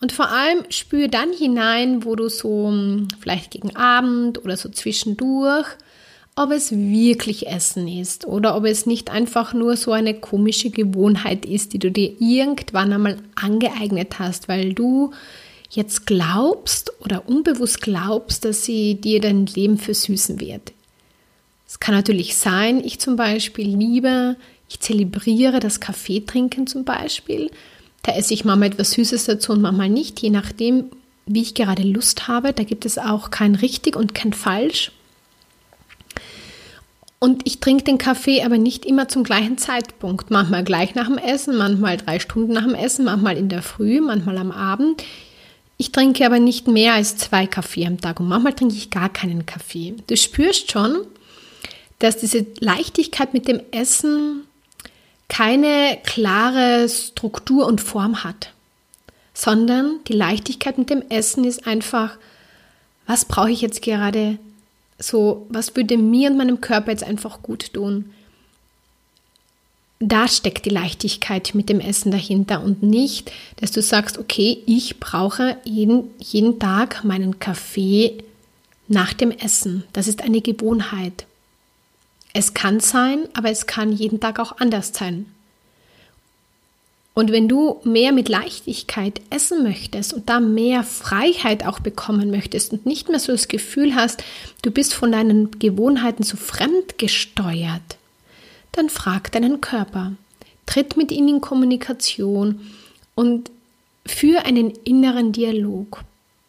und 0.00 0.12
vor 0.12 0.28
allem 0.28 0.64
spüre 0.70 1.08
dann 1.08 1.32
hinein, 1.32 2.04
wo 2.04 2.14
du 2.14 2.28
so 2.28 2.68
ähm, 2.68 3.08
vielleicht 3.18 3.50
gegen 3.50 3.74
Abend 3.74 4.44
oder 4.44 4.56
so 4.56 4.68
zwischendurch 4.68 5.66
ob 6.36 6.50
es 6.50 6.72
wirklich 6.72 7.46
Essen 7.46 7.86
ist 7.86 8.26
oder 8.26 8.56
ob 8.56 8.64
es 8.64 8.86
nicht 8.86 9.10
einfach 9.10 9.54
nur 9.54 9.76
so 9.76 9.92
eine 9.92 10.14
komische 10.14 10.70
Gewohnheit 10.70 11.46
ist, 11.46 11.72
die 11.72 11.78
du 11.78 11.90
dir 11.92 12.12
irgendwann 12.20 12.92
einmal 12.92 13.18
angeeignet 13.36 14.18
hast, 14.18 14.48
weil 14.48 14.74
du 14.74 15.12
jetzt 15.74 16.06
glaubst 16.06 16.92
oder 17.00 17.28
unbewusst 17.28 17.80
glaubst, 17.80 18.44
dass 18.44 18.64
sie 18.64 19.00
dir 19.00 19.20
dein 19.20 19.46
Leben 19.46 19.78
versüßen 19.78 20.40
wird. 20.40 20.72
Es 21.66 21.80
kann 21.80 21.94
natürlich 21.94 22.36
sein, 22.36 22.82
ich 22.84 23.00
zum 23.00 23.16
Beispiel 23.16 23.66
liebe, 23.66 24.36
ich 24.68 24.80
zelebriere 24.80 25.60
das 25.60 25.80
Kaffeetrinken 25.80 26.66
zum 26.66 26.84
Beispiel. 26.84 27.50
Da 28.02 28.12
esse 28.12 28.34
ich 28.34 28.44
manchmal 28.44 28.68
etwas 28.68 28.92
Süßes 28.92 29.24
dazu 29.24 29.52
und 29.52 29.62
manchmal 29.62 29.88
nicht, 29.88 30.20
je 30.20 30.30
nachdem, 30.30 30.90
wie 31.26 31.42
ich 31.42 31.54
gerade 31.54 31.82
Lust 31.82 32.28
habe. 32.28 32.52
Da 32.52 32.64
gibt 32.64 32.84
es 32.84 32.98
auch 32.98 33.30
kein 33.30 33.54
richtig 33.54 33.96
und 33.96 34.14
kein 34.14 34.32
falsch. 34.32 34.92
Und 37.18 37.46
ich 37.46 37.60
trinke 37.60 37.84
den 37.84 37.96
Kaffee 37.96 38.42
aber 38.42 38.58
nicht 38.58 38.84
immer 38.84 39.08
zum 39.08 39.24
gleichen 39.24 39.56
Zeitpunkt. 39.56 40.30
Manchmal 40.30 40.62
gleich 40.62 40.94
nach 40.94 41.06
dem 41.06 41.16
Essen, 41.16 41.56
manchmal 41.56 41.96
drei 41.96 42.18
Stunden 42.18 42.52
nach 42.52 42.64
dem 42.64 42.74
Essen, 42.74 43.06
manchmal 43.06 43.38
in 43.38 43.48
der 43.48 43.62
Früh, 43.62 44.02
manchmal 44.02 44.36
am 44.36 44.52
Abend. 44.52 45.02
Ich 45.76 45.92
trinke 45.92 46.24
aber 46.24 46.38
nicht 46.38 46.68
mehr 46.68 46.94
als 46.94 47.16
zwei 47.16 47.46
Kaffee 47.46 47.86
am 47.86 48.00
Tag 48.00 48.20
und 48.20 48.28
manchmal 48.28 48.52
trinke 48.52 48.74
ich 48.74 48.90
gar 48.90 49.08
keinen 49.08 49.44
Kaffee. 49.44 49.94
Du 50.06 50.16
spürst 50.16 50.70
schon, 50.70 51.06
dass 51.98 52.18
diese 52.18 52.46
Leichtigkeit 52.60 53.34
mit 53.34 53.48
dem 53.48 53.60
Essen 53.70 54.44
keine 55.28 55.98
klare 56.04 56.88
Struktur 56.88 57.66
und 57.66 57.80
Form 57.80 58.22
hat, 58.22 58.52
sondern 59.32 60.00
die 60.06 60.12
Leichtigkeit 60.12 60.78
mit 60.78 60.90
dem 60.90 61.02
Essen 61.08 61.44
ist 61.44 61.66
einfach, 61.66 62.16
was 63.06 63.24
brauche 63.24 63.50
ich 63.50 63.60
jetzt 63.60 63.82
gerade 63.82 64.38
so, 64.98 65.46
was 65.48 65.74
würde 65.74 65.98
mir 65.98 66.30
und 66.30 66.36
meinem 66.36 66.60
Körper 66.60 66.90
jetzt 66.90 67.04
einfach 67.04 67.42
gut 67.42 67.72
tun? 67.72 68.12
Da 70.00 70.28
steckt 70.28 70.66
die 70.66 70.70
Leichtigkeit 70.70 71.54
mit 71.54 71.68
dem 71.68 71.80
Essen 71.80 72.10
dahinter 72.10 72.62
und 72.62 72.82
nicht, 72.82 73.30
dass 73.56 73.70
du 73.70 73.80
sagst, 73.80 74.18
okay, 74.18 74.58
ich 74.66 75.00
brauche 75.00 75.56
jeden, 75.64 76.10
jeden 76.18 76.58
Tag 76.58 77.04
meinen 77.04 77.38
Kaffee 77.38 78.18
nach 78.88 79.12
dem 79.12 79.30
Essen. 79.30 79.84
Das 79.92 80.08
ist 80.08 80.22
eine 80.22 80.40
Gewohnheit. 80.40 81.26
Es 82.32 82.52
kann 82.52 82.80
sein, 82.80 83.28
aber 83.32 83.50
es 83.50 83.66
kann 83.66 83.92
jeden 83.92 84.20
Tag 84.20 84.40
auch 84.40 84.58
anders 84.58 84.92
sein. 84.92 85.26
Und 87.14 87.30
wenn 87.30 87.46
du 87.46 87.80
mehr 87.84 88.10
mit 88.10 88.28
Leichtigkeit 88.28 89.20
essen 89.30 89.62
möchtest 89.62 90.12
und 90.12 90.28
da 90.28 90.40
mehr 90.40 90.82
Freiheit 90.82 91.64
auch 91.64 91.78
bekommen 91.78 92.32
möchtest 92.32 92.72
und 92.72 92.86
nicht 92.86 93.08
mehr 93.08 93.20
so 93.20 93.30
das 93.30 93.46
Gefühl 93.46 93.94
hast, 93.94 94.24
du 94.62 94.72
bist 94.72 94.94
von 94.94 95.12
deinen 95.12 95.52
Gewohnheiten 95.60 96.24
so 96.24 96.36
fremd 96.36 96.98
gesteuert, 96.98 97.98
dann 98.76 98.90
frag 98.90 99.32
deinen 99.32 99.60
Körper, 99.60 100.12
tritt 100.66 100.96
mit 100.96 101.12
ihm 101.12 101.28
in 101.28 101.40
Kommunikation 101.40 102.60
und 103.14 103.50
führe 104.06 104.44
einen 104.44 104.70
inneren 104.84 105.32
Dialog. 105.32 106.02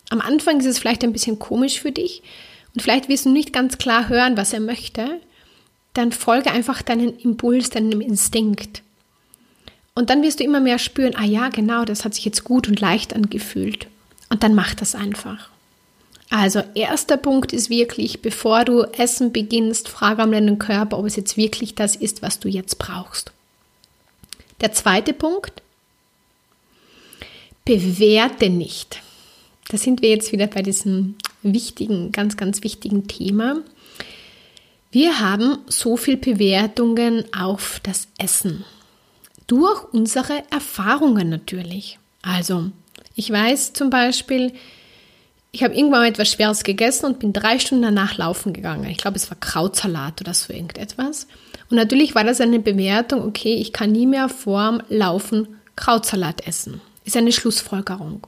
Am 0.10 0.22
Anfang 0.22 0.60
ist 0.60 0.66
es 0.66 0.78
vielleicht 0.78 1.04
ein 1.04 1.14
bisschen 1.14 1.40
komisch 1.40 1.80
für 1.80 1.92
dich 1.92 2.22
und 2.74 2.82
vielleicht 2.82 3.10
wirst 3.10 3.26
du 3.26 3.30
nicht 3.30 3.54
ganz 3.54 3.78
klar 3.78 4.10
hören, 4.10 4.38
was 4.38 4.54
er 4.54 4.60
möchte. 4.60 5.22
Dann 5.94 6.12
folge 6.12 6.52
einfach 6.52 6.82
deinen 6.82 7.18
Impuls, 7.18 7.70
deinem 7.70 8.02
Instinkt. 8.02 8.82
Und 9.94 10.10
dann 10.10 10.22
wirst 10.22 10.42
du 10.42 10.44
immer 10.44 10.60
mehr 10.60 10.78
spüren, 10.78 11.16
ah 11.16 11.24
ja, 11.24 11.48
genau, 11.48 11.86
das 11.86 12.04
hat 12.04 12.14
sich 12.14 12.26
jetzt 12.26 12.44
gut 12.44 12.68
und 12.68 12.82
leicht 12.82 13.16
angefühlt. 13.16 13.88
Und 14.30 14.44
dann 14.44 14.54
mach 14.54 14.74
das 14.76 14.94
einfach. 14.94 15.50
Also 16.30 16.64
erster 16.74 17.18
Punkt 17.18 17.54
ist 17.54 17.70
wirklich, 17.70 18.22
bevor 18.22 18.66
du 18.66 18.82
Essen 18.84 19.32
beginnst, 19.32 19.88
frage 19.88 20.24
am 20.24 20.32
deinen 20.32 20.60
Körper, 20.60 20.98
ob 20.98 21.06
es 21.06 21.16
jetzt 21.16 21.38
wirklich 21.38 21.76
das 21.76 21.96
ist, 21.96 22.22
was 22.22 22.40
du 22.40 22.50
jetzt 22.50 22.80
brauchst. 22.80 23.32
Der 24.62 24.72
zweite 24.72 25.14
Punkt, 25.14 25.62
bewerte 27.64 28.50
nicht. 28.50 29.02
Da 29.70 29.78
sind 29.78 30.02
wir 30.02 30.10
jetzt 30.10 30.32
wieder 30.32 30.48
bei 30.48 30.62
diesem 30.62 31.16
wichtigen, 31.42 32.12
ganz, 32.12 32.38
ganz 32.38 32.64
wichtigen 32.64 33.08
Thema. 33.08 33.58
Wir 34.92 35.20
haben 35.20 35.58
so 35.68 35.98
viel 35.98 36.18
Bewertungen 36.18 37.26
auf 37.36 37.82
das 37.84 38.08
Essen 38.18 38.64
durch 39.48 39.84
unsere 39.92 40.44
Erfahrungen 40.52 41.30
natürlich. 41.30 42.00
Also, 42.22 42.72
ich 43.16 43.30
weiß 43.30 43.74
zum 43.74 43.90
Beispiel, 43.90 44.54
ich 45.56 45.64
habe 45.64 45.74
irgendwann 45.74 46.02
mal 46.02 46.10
etwas 46.10 46.32
Schweres 46.32 46.64
gegessen 46.64 47.06
und 47.06 47.20
bin 47.20 47.34
drei 47.34 47.60
Stunden 47.60 47.84
danach 47.84 48.18
laufen 48.18 48.54
gegangen. 48.54 48.90
Ich 48.90 48.98
glaube, 48.98 49.18
es 49.18 49.30
war 49.30 49.38
Krautsalat 49.40 50.22
oder 50.22 50.34
so 50.34 50.54
irgendetwas. 50.54 51.28
Und 51.70 51.78
natürlich 51.78 52.14
war 52.14 52.24
das 52.24 52.42
eine 52.42 52.60
Bewertung, 52.60 53.24
okay, 53.24 53.56
ich 53.56 53.74
kann 53.74 53.92
nie 53.92 54.06
mehr 54.06 54.30
vorm 54.30 54.82
Laufen 54.90 55.48
Krautsalat 55.76 56.48
essen. 56.48 56.82
Ist 57.06 57.18
eine 57.18 57.32
Schlussfolgerung. 57.32 58.28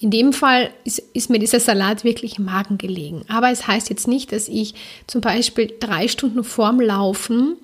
In 0.00 0.10
dem 0.10 0.32
Fall 0.32 0.70
ist, 0.84 1.00
ist, 1.12 1.28
mir 1.28 1.40
dieser 1.40 1.60
Salat 1.60 2.04
wirklich 2.04 2.38
im 2.38 2.44
Magen 2.44 2.78
gelegen. 2.78 3.22
Aber 3.28 3.50
es 3.50 3.66
heißt 3.66 3.90
jetzt 3.90 4.06
nicht, 4.06 4.30
dass 4.30 4.46
ich 4.46 4.74
zum 5.06 5.20
Beispiel 5.20 5.74
drei 5.80 6.06
Stunden 6.06 6.44
vorm 6.44 6.80
Laufen 6.80 7.56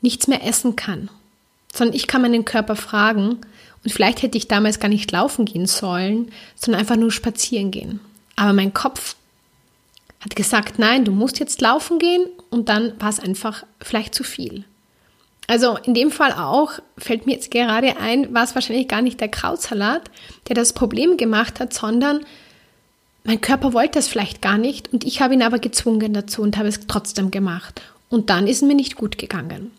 nichts 0.00 0.26
mehr 0.26 0.44
essen 0.46 0.74
kann 0.74 1.10
sondern 1.74 1.94
ich 1.94 2.06
kann 2.06 2.22
meinen 2.22 2.44
Körper 2.44 2.76
fragen 2.76 3.38
und 3.84 3.92
vielleicht 3.92 4.22
hätte 4.22 4.38
ich 4.38 4.48
damals 4.48 4.80
gar 4.80 4.88
nicht 4.88 5.10
laufen 5.12 5.44
gehen 5.44 5.66
sollen, 5.66 6.30
sondern 6.56 6.80
einfach 6.80 6.96
nur 6.96 7.12
spazieren 7.12 7.70
gehen. 7.70 8.00
Aber 8.38 8.52
mein 8.52 8.72
Kopf 8.72 9.16
hat 10.20 10.36
gesagt, 10.36 10.78
nein, 10.78 11.04
du 11.04 11.10
musst 11.10 11.40
jetzt 11.40 11.60
laufen 11.60 11.98
gehen 11.98 12.24
und 12.50 12.68
dann 12.68 12.92
war 13.00 13.08
es 13.08 13.18
einfach 13.18 13.64
vielleicht 13.80 14.14
zu 14.14 14.22
viel. 14.22 14.64
Also 15.48 15.76
in 15.78 15.92
dem 15.92 16.12
Fall 16.12 16.32
auch 16.32 16.74
fällt 16.96 17.26
mir 17.26 17.32
jetzt 17.32 17.50
gerade 17.50 17.96
ein, 17.96 18.32
war 18.32 18.44
es 18.44 18.54
wahrscheinlich 18.54 18.86
gar 18.86 19.02
nicht 19.02 19.20
der 19.20 19.28
Krautsalat, 19.28 20.08
der 20.46 20.54
das 20.54 20.72
Problem 20.72 21.16
gemacht 21.16 21.58
hat, 21.58 21.74
sondern 21.74 22.24
mein 23.24 23.40
Körper 23.40 23.72
wollte 23.72 23.98
das 23.98 24.06
vielleicht 24.06 24.40
gar 24.40 24.56
nicht 24.56 24.92
und 24.92 25.02
ich 25.02 25.20
habe 25.20 25.34
ihn 25.34 25.42
aber 25.42 25.58
gezwungen 25.58 26.12
dazu 26.12 26.42
und 26.42 26.56
habe 26.56 26.68
es 26.68 26.86
trotzdem 26.86 27.32
gemacht. 27.32 27.82
Und 28.08 28.30
dann 28.30 28.46
ist 28.46 28.62
es 28.62 28.68
mir 28.68 28.76
nicht 28.76 28.94
gut 28.94 29.18
gegangen. 29.18 29.72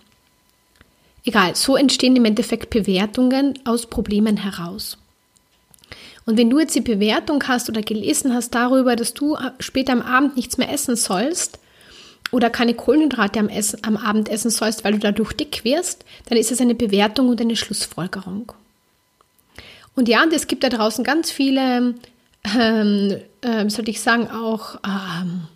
Egal, 1.23 1.55
so 1.55 1.77
entstehen 1.77 2.17
im 2.17 2.25
Endeffekt 2.25 2.71
Bewertungen 2.71 3.57
aus 3.63 3.85
Problemen 3.85 4.35
heraus. 4.35 4.97
Und 6.29 6.37
wenn 6.37 6.51
du 6.51 6.59
jetzt 6.59 6.75
die 6.75 6.81
Bewertung 6.81 7.43
hast 7.47 7.69
oder 7.69 7.81
gelesen 7.81 8.35
hast 8.35 8.53
darüber, 8.53 8.95
dass 8.95 9.15
du 9.15 9.35
später 9.57 9.93
am 9.93 10.03
Abend 10.03 10.35
nichts 10.35 10.59
mehr 10.59 10.71
essen 10.71 10.95
sollst 10.95 11.57
oder 12.29 12.51
keine 12.51 12.75
Kohlenhydrate 12.75 13.39
am, 13.39 13.49
essen, 13.49 13.79
am 13.81 13.97
Abend 13.97 14.29
essen 14.29 14.51
sollst, 14.51 14.83
weil 14.83 14.91
du 14.91 14.99
dadurch 14.99 15.33
dick 15.33 15.63
wirst, 15.63 16.05
dann 16.27 16.37
ist 16.37 16.51
es 16.51 16.61
eine 16.61 16.75
Bewertung 16.75 17.29
und 17.29 17.41
eine 17.41 17.55
Schlussfolgerung. 17.55 18.51
Und 19.95 20.07
ja, 20.07 20.21
und 20.21 20.31
es 20.31 20.45
gibt 20.45 20.63
da 20.63 20.69
draußen 20.69 21.03
ganz 21.03 21.31
viele, 21.31 21.95
ähm, 22.55 23.17
äh, 23.41 23.67
sollte 23.67 23.89
ich 23.89 23.99
sagen, 23.99 24.29
auch 24.29 24.75
ähm, 24.85 25.47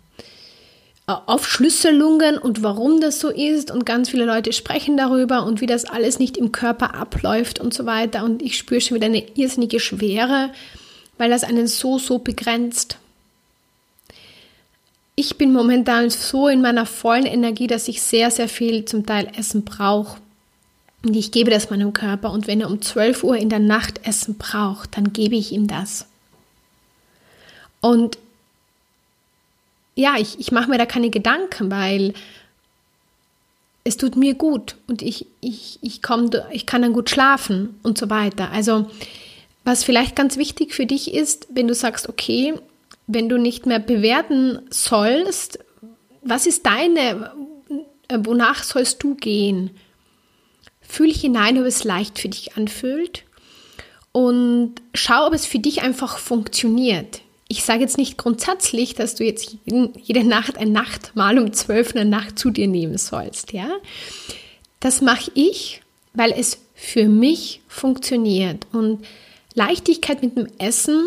Aufschlüsselungen 1.06 2.38
und 2.38 2.62
warum 2.62 3.00
das 3.00 3.20
so 3.20 3.28
ist 3.28 3.70
und 3.70 3.84
ganz 3.84 4.08
viele 4.08 4.24
Leute 4.24 4.54
sprechen 4.54 4.96
darüber 4.96 5.44
und 5.44 5.60
wie 5.60 5.66
das 5.66 5.84
alles 5.84 6.18
nicht 6.18 6.38
im 6.38 6.50
Körper 6.50 6.94
abläuft 6.94 7.60
und 7.60 7.74
so 7.74 7.84
weiter 7.84 8.24
und 8.24 8.40
ich 8.40 8.56
spüre 8.56 8.80
schon 8.80 8.94
wieder 8.94 9.06
eine 9.06 9.26
irrsinnige 9.36 9.80
Schwere, 9.80 10.50
weil 11.18 11.28
das 11.28 11.44
einen 11.44 11.66
so, 11.66 11.98
so 11.98 12.18
begrenzt. 12.18 12.96
ich 15.16 15.36
bin 15.36 15.52
momentan 15.52 16.10
so 16.10 16.48
in 16.48 16.60
meiner 16.62 16.86
vollen 16.86 17.26
Energie, 17.26 17.66
dass 17.66 17.86
ich 17.88 18.02
sehr, 18.02 18.30
sehr 18.30 18.48
viel 18.48 18.84
zum 18.84 19.06
Teil 19.06 19.30
Essen 19.36 19.64
brauche. 19.64 20.18
Und 21.04 21.14
ich 21.14 21.30
gebe 21.30 21.50
das 21.50 21.70
meinem 21.70 21.92
Körper. 21.92 22.32
Und 22.32 22.46
wenn 22.46 22.60
er 22.60 22.68
um 22.68 22.80
12 22.80 23.22
Uhr 23.22 23.36
in 23.36 23.50
der 23.50 23.58
Nacht 23.58 24.00
Essen 24.06 24.38
braucht, 24.38 24.96
dann 24.96 25.12
gebe 25.12 25.36
ich 25.36 25.52
ihm 25.52 25.68
das. 25.68 26.06
Und 27.80 28.18
ja, 29.94 30.16
ich, 30.18 30.38
ich 30.40 30.52
mache 30.52 30.70
mir 30.70 30.78
da 30.78 30.86
keine 30.86 31.10
Gedanken, 31.10 31.70
weil 31.70 32.14
es 33.84 33.96
tut 33.96 34.16
mir 34.16 34.34
gut 34.34 34.76
und 34.86 35.02
ich, 35.02 35.26
ich, 35.40 35.78
ich, 35.82 36.02
komm, 36.02 36.30
ich 36.50 36.66
kann 36.66 36.82
dann 36.82 36.94
gut 36.94 37.10
schlafen 37.10 37.78
und 37.82 37.98
so 37.98 38.08
weiter. 38.10 38.50
Also 38.50 38.90
was 39.64 39.84
vielleicht 39.84 40.16
ganz 40.16 40.36
wichtig 40.36 40.74
für 40.74 40.86
dich 40.86 41.14
ist, 41.14 41.48
wenn 41.50 41.68
du 41.68 41.74
sagst, 41.74 42.08
okay, 42.08 42.54
wenn 43.06 43.28
du 43.28 43.38
nicht 43.38 43.66
mehr 43.66 43.78
bewerten 43.78 44.60
sollst, 44.70 45.58
was 46.22 46.46
ist 46.46 46.64
deine, 46.64 47.32
wonach 48.10 48.62
sollst 48.62 49.02
du 49.02 49.14
gehen? 49.14 49.70
Fühl 50.80 51.12
hinein, 51.12 51.58
ob 51.58 51.64
es 51.64 51.84
leicht 51.84 52.18
für 52.18 52.28
dich 52.28 52.56
anfühlt 52.56 53.24
und 54.12 54.76
schau, 54.94 55.26
ob 55.26 55.34
es 55.34 55.44
für 55.44 55.58
dich 55.58 55.82
einfach 55.82 56.18
funktioniert. 56.18 57.20
Ich 57.54 57.62
sage 57.62 57.82
jetzt 57.82 57.98
nicht 57.98 58.18
grundsätzlich, 58.18 58.94
dass 58.94 59.14
du 59.14 59.22
jetzt 59.22 59.56
jede 59.64 60.24
Nacht 60.24 60.58
ein 60.58 60.72
Nachtmahl 60.72 61.38
um 61.38 61.52
zwölf 61.52 61.90
in 61.90 61.94
der 61.94 62.04
Nacht 62.04 62.36
zu 62.36 62.50
dir 62.50 62.66
nehmen 62.66 62.98
sollst, 62.98 63.52
ja. 63.52 63.70
Das 64.80 65.00
mache 65.00 65.30
ich, 65.34 65.80
weil 66.14 66.32
es 66.32 66.58
für 66.74 67.08
mich 67.08 67.60
funktioniert. 67.68 68.66
Und 68.72 69.06
Leichtigkeit 69.54 70.20
mit 70.20 70.36
dem 70.36 70.48
Essen 70.58 71.00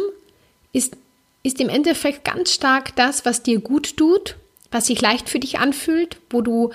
ist, 0.72 0.96
ist 1.44 1.60
im 1.60 1.68
Endeffekt 1.68 2.24
ganz 2.24 2.54
stark 2.54 2.96
das, 2.96 3.25
was 3.25 3.44
dir 3.44 3.60
gut 3.60 3.98
tut, 3.98 4.38
was 4.72 4.88
sich 4.88 5.01
leicht 5.01 5.27
für 5.27 5.39
dich 5.39 5.60
anfühlt, 5.60 6.16
wo 6.30 6.39
du 6.39 6.72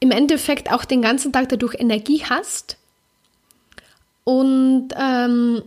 im 0.00 0.10
Endeffekt 0.10 0.72
auch 0.72 0.86
den 0.86 1.02
ganzen 1.02 1.34
Tag 1.34 1.50
dadurch 1.50 1.74
Energie 1.78 2.24
hast 2.24 2.78
und 4.24 4.88
ähm, 4.98 5.62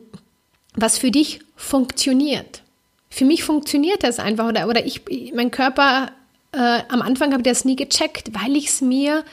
was 0.74 0.98
für 0.98 1.12
dich 1.12 1.42
funktioniert 1.56 2.63
für 3.14 3.26
mich 3.26 3.44
funktioniert 3.44 4.02
das 4.02 4.18
einfach. 4.18 4.48
Oder, 4.48 4.68
oder 4.68 4.84
ich, 4.84 5.04
mein 5.36 5.52
Körper, 5.52 6.12
äh, 6.52 6.80
am 6.90 7.04
Anfang 7.04 7.32
habe 7.32 7.42
ich 7.42 7.48
das 7.48 7.64
nie 7.64 7.76
gecheckt, 7.76 8.32
weil 8.34 8.56
ich 8.56 8.70
es 8.70 8.82
mir, 8.82 9.24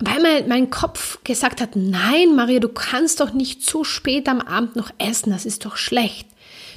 weil 0.00 0.20
mein, 0.20 0.48
mein 0.48 0.70
Kopf 0.70 1.18
gesagt 1.24 1.62
hat, 1.62 1.76
nein, 1.76 2.36
Maria, 2.36 2.60
du 2.60 2.68
kannst 2.68 3.20
doch 3.20 3.32
nicht 3.32 3.64
so 3.64 3.84
spät 3.84 4.28
am 4.28 4.42
Abend 4.42 4.76
noch 4.76 4.90
essen, 4.98 5.30
das 5.30 5.46
ist 5.46 5.64
doch 5.64 5.78
schlecht. 5.78 6.28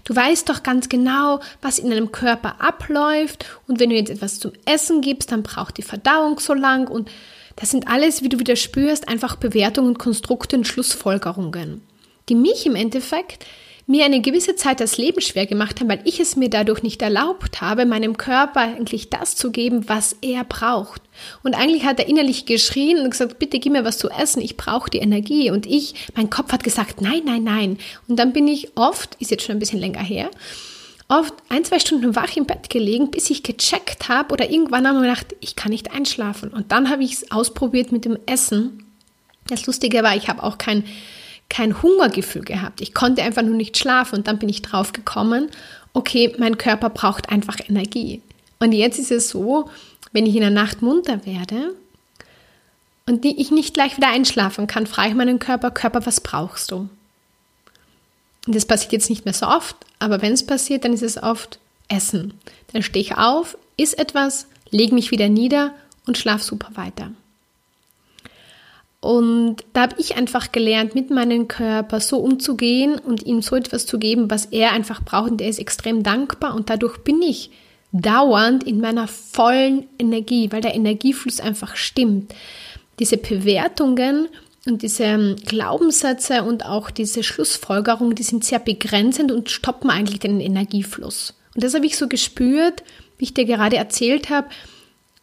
Du 0.06 0.16
weißt 0.16 0.48
doch 0.48 0.64
ganz 0.64 0.88
genau, 0.88 1.42
was 1.62 1.78
in 1.78 1.90
deinem 1.90 2.14
Körper 2.14 2.62
abläuft. 2.62 3.46
Und 3.68 3.82
wenn 3.82 3.90
du 3.90 3.98
jetzt 3.98 4.12
etwas 4.12 4.40
zum 4.40 4.54
Essen 4.66 5.02
gibst, 5.02 5.34
dann 5.34 5.44
braucht 5.44 5.78
die 5.78 5.82
Verdauung 5.82 6.40
so 6.40 6.54
lang. 6.54 6.88
Und 6.88 7.12
das 7.58 7.72
sind 7.72 7.90
alles, 7.90 8.22
wie 8.22 8.30
du 8.30 8.40
wieder 8.40 8.56
spürst, 8.56 9.10
einfach 9.10 9.36
Bewertungen, 9.36 9.98
Konstrukte 9.98 10.56
und 10.56 10.68
Schlussfolgerungen, 10.68 11.82
die 12.30 12.36
mich 12.36 12.66
im 12.66 12.76
Endeffekt 12.76 13.46
mir 13.88 14.06
eine 14.06 14.22
gewisse 14.22 14.56
Zeit 14.56 14.80
das 14.80 14.98
Leben 14.98 15.22
schwer 15.22 15.46
gemacht 15.46 15.80
haben, 15.80 15.90
weil 15.90 16.02
ich 16.06 16.20
es 16.20 16.36
mir 16.36 16.50
dadurch 16.50 16.82
nicht 16.82 17.02
erlaubt 17.02 17.62
habe, 17.62 17.86
meinem 17.86 18.18
Körper 18.18 18.62
eigentlich 18.62 19.10
das 19.10 19.36
zu 19.36 19.52
geben, 19.52 19.88
was 19.88 20.16
er 20.22 20.44
braucht. 20.44 21.02
Und 21.44 21.54
eigentlich 21.54 21.86
hat 21.86 22.00
er 22.00 22.08
innerlich 22.08 22.46
geschrien 22.46 23.00
und 23.00 23.12
gesagt, 23.12 23.38
bitte 23.38 23.60
gib 23.60 23.74
mir 23.74 23.86
was 23.86 24.00
zu 24.00 24.10
essen, 24.10 24.42
ich 24.42 24.58
brauche 24.58 24.90
die 24.90 24.98
Energie. 24.98 25.52
Und 25.52 25.68
ich, 25.68 25.94
mein 26.16 26.30
Kopf 26.30 26.52
hat 26.52 26.64
gesagt, 26.64 27.02
nein, 27.02 27.22
nein, 27.26 27.44
nein. 27.44 27.78
Und 28.08 28.18
dann 28.18 28.34
bin 28.34 28.48
ich 28.48 28.76
oft, 28.76 29.16
ist 29.20 29.32
jetzt 29.32 29.44
schon 29.44 29.56
ein 29.56 29.60
bisschen 29.60 29.80
länger 29.80 30.04
her, 30.04 30.32
oft 31.08 31.34
ein, 31.50 31.64
zwei 31.64 31.78
Stunden 31.78 32.16
wach 32.16 32.36
im 32.36 32.46
Bett 32.46 32.72
gelegen, 32.72 33.12
bis 33.12 33.30
ich 33.30 33.44
gecheckt 33.44 34.10
habe 34.10 34.34
oder 34.34 34.50
irgendwann 34.50 34.88
habe 34.88 34.98
ich 34.98 35.04
gedacht, 35.04 35.36
ich 35.42 35.56
kann 35.56 35.72
nicht 35.72 35.94
einschlafen. 35.94 36.50
Und 36.50 36.72
dann 36.72 36.90
habe 36.90 37.04
ich 37.04 37.14
es 37.14 37.32
ausprobiert 37.32 37.92
mit 37.92 38.06
dem 38.06 38.18
Essen. 38.26 38.84
Das 39.48 39.68
Lustige 39.68 40.02
war, 40.02 40.16
ich 40.16 40.28
habe 40.28 40.42
auch 40.42 40.58
kein 40.58 40.84
kein 41.56 41.82
Hungergefühl 41.82 42.42
gehabt. 42.42 42.82
Ich 42.82 42.94
konnte 42.94 43.24
einfach 43.24 43.42
nur 43.42 43.56
nicht 43.56 43.78
schlafen 43.78 44.18
und 44.18 44.28
dann 44.28 44.40
bin 44.40 44.50
ich 44.50 44.62
drauf 44.62 44.92
gekommen, 44.92 45.50
okay, 45.94 46.36
mein 46.38 46.58
Körper 46.58 46.90
braucht 46.90 47.30
einfach 47.30 47.58
Energie. 47.66 48.22
Und 48.60 48.74
jetzt 48.74 49.00
ist 49.00 49.10
es 49.10 49.30
so, 49.30 49.70
wenn 50.12 50.26
ich 50.26 50.36
in 50.36 50.42
der 50.42 50.50
Nacht 50.50 50.82
munter 50.82 51.26
werde 51.26 51.74
und 53.06 53.24
ich 53.24 53.52
nicht 53.52 53.74
gleich 53.74 53.96
wieder 53.96 54.10
einschlafen 54.10 54.68
kann, 54.68 54.86
frage 54.86 55.10
ich 55.10 55.16
meinen 55.16 55.40
Körper, 55.40 55.72
Körper, 55.72 56.06
was 56.06 56.20
brauchst 56.20 56.72
du? 56.72 56.90
Und 58.46 58.54
das 58.54 58.66
passiert 58.66 58.92
jetzt 58.92 59.10
nicht 59.10 59.24
mehr 59.24 59.34
so 59.34 59.48
oft, 59.48 59.78
aber 60.00 60.22
wenn 60.22 60.34
es 60.34 60.46
passiert, 60.46 60.84
dann 60.84 60.92
ist 60.92 61.04
es 61.04 61.24
oft 61.24 61.60
Essen. 61.88 62.34
Dann 62.74 62.84
stehe 62.84 63.04
ich 63.04 63.16
auf, 63.16 63.58
iss 63.78 63.94
etwas, 63.94 64.48
lege 64.72 64.94
mich 64.94 65.10
wieder 65.10 65.30
nieder 65.30 65.74
und 66.06 66.18
schlafe 66.18 66.44
super 66.44 66.72
weiter. 66.76 67.12
Und 69.06 69.58
da 69.74 69.84
habe 69.84 69.98
ich 70.00 70.18
einfach 70.18 70.52
gelernt, 70.52 70.96
mit 70.96 71.12
meinem 71.12 71.48
Körper 71.48 72.00
so 72.00 72.18
umzugehen 72.18 72.98
und 72.98 73.24
ihm 73.24 73.44
so 73.44 73.56
etwas 73.56 73.86
zu 73.86 74.00
geben, 74.00 74.32
was 74.32 74.48
er 74.48 74.72
einfach 74.72 75.04
braucht. 75.04 75.30
Und 75.30 75.42
er 75.42 75.50
ist 75.50 75.60
extrem 75.60 76.02
dankbar. 76.02 76.56
Und 76.56 76.72
dadurch 76.72 76.98
bin 76.98 77.22
ich 77.22 77.52
dauernd 77.92 78.64
in 78.64 78.82
meiner 78.82 79.08
vollen 79.08 79.86
Energie, 80.00 80.52
weil 80.52 80.62
der 80.62 80.74
Energiefluss 80.74 81.40
einfach 81.40 81.76
stimmt. 81.76 82.34
Diese 82.98 83.18
Bewertungen 83.18 84.28
und 84.66 84.82
diese 84.82 85.04
ähm, 85.04 85.36
Glaubenssätze 85.46 86.42
und 86.42 86.66
auch 86.66 86.90
diese 86.90 87.22
Schlussfolgerungen, 87.22 88.16
die 88.16 88.24
sind 88.24 88.44
sehr 88.44 88.58
begrenzend 88.58 89.32
und 89.32 89.52
stoppen 89.52 89.92
eigentlich 89.92 90.20
den 90.20 90.42
Energiefluss. 90.42 91.36
Und 91.54 91.64
das 91.64 91.76
habe 91.76 91.86
ich 91.86 91.96
so 91.96 92.08
gespürt, 92.08 92.82
wie 93.20 93.26
ich 93.26 93.36
dir 93.36 93.46
gerade 93.46 93.76
erzählt 93.76 94.32
habe, 94.32 94.48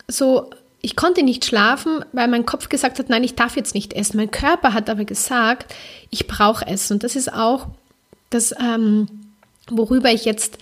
so 0.07 0.51
ich 0.83 0.97
konnte 0.97 1.23
nicht 1.23 1.45
schlafen, 1.45 2.05
weil 2.13 2.27
mein 2.27 2.45
Kopf 2.45 2.69
gesagt 2.69 2.99
hat, 2.99 3.09
nein, 3.09 3.23
ich 3.23 3.37
darf 3.37 3.57
jetzt 3.57 3.75
nicht 3.75 3.93
essen. 3.93 4.17
Mein 4.17 4.33
Körper 4.33 4.75
hat 4.75 4.91
aber 4.91 5.05
gesagt, 5.05 5.73
ich 6.11 6.27
brauche 6.27 6.67
Essen. 6.67 6.95
Und 6.95 7.05
das 7.05 7.15
ist 7.15 7.33
auch 7.33 7.69
das, 8.31 8.53
ähm, 8.61 9.07
worüber 9.71 10.11
ich 10.11 10.25
jetzt 10.25 10.59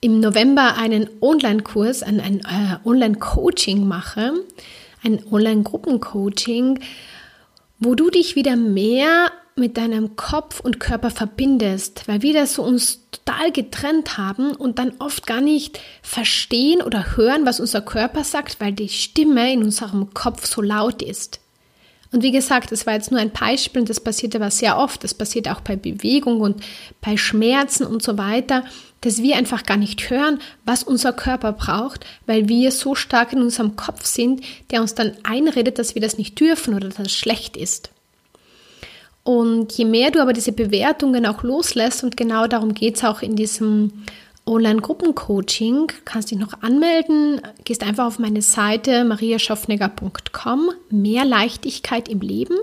im 0.00 0.20
November 0.20 0.76
einen 0.76 1.10
Online-Kurs, 1.20 2.04
ein, 2.04 2.20
ein 2.20 2.40
äh, 2.40 2.88
Online-Coaching 2.88 3.86
mache, 3.86 4.32
ein 5.02 5.20
Online-Gruppencoaching, 5.30 6.78
wo 7.80 7.96
du 7.96 8.10
dich 8.10 8.36
wieder 8.36 8.54
mehr 8.54 9.32
mit 9.54 9.76
deinem 9.76 10.16
Kopf 10.16 10.60
und 10.60 10.80
Körper 10.80 11.10
verbindest, 11.10 12.08
weil 12.08 12.22
wir 12.22 12.32
das 12.32 12.54
so 12.54 12.62
uns 12.62 13.08
total 13.10 13.52
getrennt 13.52 14.16
haben 14.16 14.54
und 14.54 14.78
dann 14.78 14.94
oft 14.98 15.26
gar 15.26 15.40
nicht 15.40 15.78
verstehen 16.02 16.80
oder 16.82 17.16
hören, 17.16 17.44
was 17.44 17.60
unser 17.60 17.82
Körper 17.82 18.24
sagt, 18.24 18.60
weil 18.60 18.72
die 18.72 18.88
Stimme 18.88 19.52
in 19.52 19.62
unserem 19.62 20.14
Kopf 20.14 20.46
so 20.46 20.62
laut 20.62 21.02
ist. 21.02 21.40
Und 22.12 22.22
wie 22.22 22.30
gesagt, 22.30 22.72
das 22.72 22.86
war 22.86 22.92
jetzt 22.92 23.10
nur 23.10 23.20
ein 23.20 23.30
Beispiel 23.30 23.80
und 23.80 23.88
das 23.88 23.98
passiert 23.98 24.36
aber 24.36 24.50
sehr 24.50 24.76
oft. 24.76 25.02
Das 25.02 25.14
passiert 25.14 25.48
auch 25.48 25.62
bei 25.62 25.76
Bewegung 25.76 26.42
und 26.42 26.62
bei 27.00 27.16
Schmerzen 27.16 27.86
und 27.86 28.02
so 28.02 28.18
weiter, 28.18 28.64
dass 29.00 29.22
wir 29.22 29.36
einfach 29.36 29.64
gar 29.64 29.78
nicht 29.78 30.10
hören, 30.10 30.38
was 30.66 30.82
unser 30.82 31.14
Körper 31.14 31.52
braucht, 31.52 32.04
weil 32.26 32.48
wir 32.48 32.70
so 32.70 32.94
stark 32.94 33.32
in 33.32 33.40
unserem 33.40 33.76
Kopf 33.76 34.04
sind, 34.04 34.42
der 34.70 34.82
uns 34.82 34.94
dann 34.94 35.16
einredet, 35.22 35.78
dass 35.78 35.94
wir 35.94 36.02
das 36.02 36.18
nicht 36.18 36.38
dürfen 36.38 36.74
oder 36.74 36.90
dass 36.90 36.98
es 36.98 37.12
schlecht 37.12 37.56
ist. 37.56 37.91
Und 39.24 39.72
je 39.72 39.84
mehr 39.84 40.10
du 40.10 40.20
aber 40.20 40.32
diese 40.32 40.52
Bewertungen 40.52 41.26
auch 41.26 41.42
loslässt, 41.42 42.02
und 42.02 42.16
genau 42.16 42.46
darum 42.46 42.74
geht 42.74 42.96
es 42.96 43.04
auch 43.04 43.22
in 43.22 43.36
diesem 43.36 43.92
Online-Gruppencoaching, 44.46 45.92
kannst 46.04 46.32
dich 46.32 46.38
noch 46.38 46.62
anmelden, 46.62 47.40
gehst 47.64 47.84
einfach 47.84 48.06
auf 48.06 48.18
meine 48.18 48.42
Seite 48.42 49.04
mariaschaffneger.com, 49.04 50.70
mehr 50.90 51.24
Leichtigkeit 51.24 52.08
im 52.08 52.20
Leben. 52.20 52.56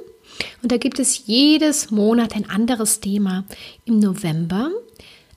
Und 0.62 0.72
da 0.72 0.78
gibt 0.78 1.00
es 1.00 1.26
jedes 1.26 1.92
Monat 1.92 2.36
ein 2.36 2.50
anderes 2.50 3.00
Thema. 3.00 3.46
Im 3.86 4.00
November, 4.00 4.72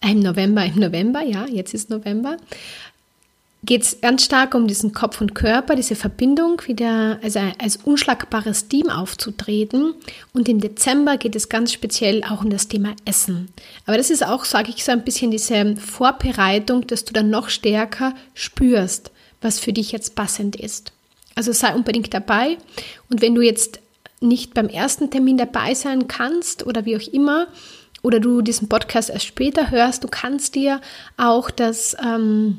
äh, 0.01 0.11
im 0.11 0.21
November, 0.21 0.65
im 0.65 0.81
November, 0.81 1.23
ja, 1.23 1.47
jetzt 1.47 1.75
ist 1.75 1.91
November, 1.91 2.37
geht 3.65 3.83
es 3.83 4.01
ganz 4.01 4.25
stark 4.25 4.55
um 4.55 4.67
diesen 4.67 4.93
Kopf 4.93 5.21
und 5.21 5.35
Körper, 5.35 5.77
diese 5.77 5.95
Verbindung 5.95 6.61
wieder 6.67 7.21
also 7.23 7.41
als 7.59 7.77
unschlagbares 7.77 8.67
Team 8.67 8.91
aufzutreten. 8.91 9.95
Und 10.33 10.49
im 10.49 10.61
Dezember 10.61 11.17
geht 11.17 11.37
es 11.37 11.49
ganz 11.49 11.73
speziell 11.73 12.25
auch 12.25 12.43
um 12.43 12.51
das 12.51 12.67
Thema 12.67 12.95
Essen. 13.05 13.49
Aber 13.87 13.97
das 13.97 14.11
ist 14.11 14.27
auch, 14.27 14.45
sage 14.45 14.71
ich 14.71 14.85
so 14.85 14.91
ein 14.91 15.05
bisschen 15.05 15.31
diese 15.31 15.77
Vorbereitung, 15.77 16.87
dass 16.89 17.05
du 17.05 17.13
dann 17.13 17.31
noch 17.31 17.51
stärker 17.51 18.15
spürst, 18.35 19.13
was 19.41 19.61
für 19.61 19.73
dich 19.73 19.93
jetzt 19.93 20.17
passend 20.17 20.57
ist. 20.57 20.93
Also 21.37 21.53
sei 21.53 21.75
unbedingt 21.75 22.13
dabei. 22.13 22.59
Und 23.11 23.23
wenn 23.23 23.35
du 23.35 23.43
jetzt 23.43 23.79
nicht 24.21 24.55
beim 24.55 24.69
ersten 24.69 25.11
Termin 25.11 25.39
dabei 25.39 25.75
sein 25.75 26.09
kannst 26.09 26.67
oder 26.67 26.85
wie 26.85 26.97
auch 26.97 27.13
immer, 27.13 27.47
oder 28.03 28.19
du 28.19 28.43
diesen 28.43 28.69
Podcast 28.69 29.11
erst 29.11 29.27
später 29.27 29.71
hörst, 29.71 30.03
du 30.03 30.09
kannst 30.09 30.57
dir 30.57 30.81
auch 31.17 31.51
das 31.51 31.97
ähm, 32.05 32.59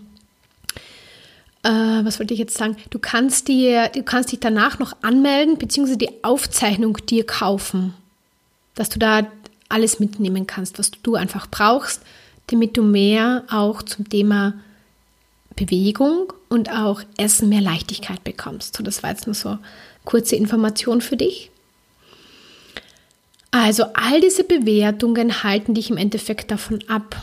äh, 1.64 1.70
was 1.70 2.20
wollte 2.20 2.34
ich 2.34 2.40
jetzt 2.40 2.58
sagen? 2.58 2.78
Du 2.90 3.00
kannst 3.00 3.48
dir, 3.48 3.90
du 3.90 4.04
kannst 4.04 4.32
dich 4.32 4.40
danach 4.40 4.80
noch 4.80 4.96
anmelden, 5.02 5.58
beziehungsweise 5.58 5.98
die 5.98 6.24
Aufzeichnung 6.24 6.98
dir 7.10 7.26
kaufen, 7.26 7.94
dass 8.76 8.90
du 8.90 9.00
da 9.00 9.28
alles 9.70 10.00
mitnehmen 10.00 10.46
kannst, 10.46 10.78
was 10.78 10.92
du 10.92 11.16
einfach 11.16 11.48
brauchst, 11.48 12.02
damit 12.48 12.78
du 12.78 12.84
mehr 12.84 13.44
auch 13.50 13.82
zum 13.82 14.08
Thema 14.10 14.54
Bewegung 15.56 16.34
und 16.50 16.70
auch 16.72 17.02
Essen 17.18 17.50
mehr 17.50 17.62
Leichtigkeit 17.62 18.24
bekommst. 18.24 18.76
So, 18.76 18.84
das 18.84 19.02
war 19.02 19.12
jetzt 19.12 19.26
nur 19.26 19.36
so 19.36 19.58
kurze 20.04 20.36
Information 20.36 21.02
für 21.02 21.16
dich. 21.16 21.50
Also 23.52 23.86
all 23.94 24.20
diese 24.20 24.44
Bewertungen 24.44 25.44
halten 25.44 25.76
dich 25.76 25.90
im 25.90 25.98
Endeffekt 25.98 26.52
davon 26.52 26.84
ab. 26.88 27.16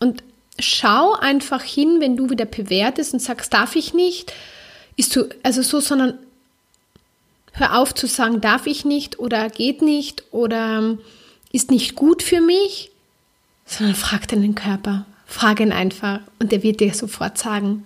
Und 0.00 0.24
schau 0.58 1.12
einfach 1.12 1.62
hin, 1.62 1.98
wenn 2.00 2.16
du 2.16 2.30
wieder 2.30 2.44
bewertest 2.44 3.12
und 3.12 3.20
sagst, 3.20 3.52
darf 3.52 3.76
ich 3.76 3.94
nicht, 3.94 4.32
ist 4.96 5.14
du, 5.14 5.28
also 5.42 5.62
so, 5.62 5.80
sondern 5.80 6.18
hör 7.52 7.78
auf 7.78 7.94
zu 7.94 8.06
sagen, 8.06 8.40
darf 8.40 8.66
ich 8.66 8.84
nicht 8.84 9.18
oder 9.18 9.48
geht 9.50 9.82
nicht 9.82 10.24
oder 10.32 10.98
ist 11.52 11.70
nicht 11.70 11.94
gut 11.94 12.22
für 12.22 12.40
mich, 12.40 12.90
sondern 13.66 13.94
frag 13.94 14.28
deinen 14.28 14.54
Körper, 14.54 15.06
frag 15.26 15.60
ihn 15.60 15.72
einfach 15.72 16.20
und 16.38 16.52
er 16.52 16.62
wird 16.62 16.80
dir 16.80 16.92
sofort 16.94 17.38
sagen, 17.38 17.84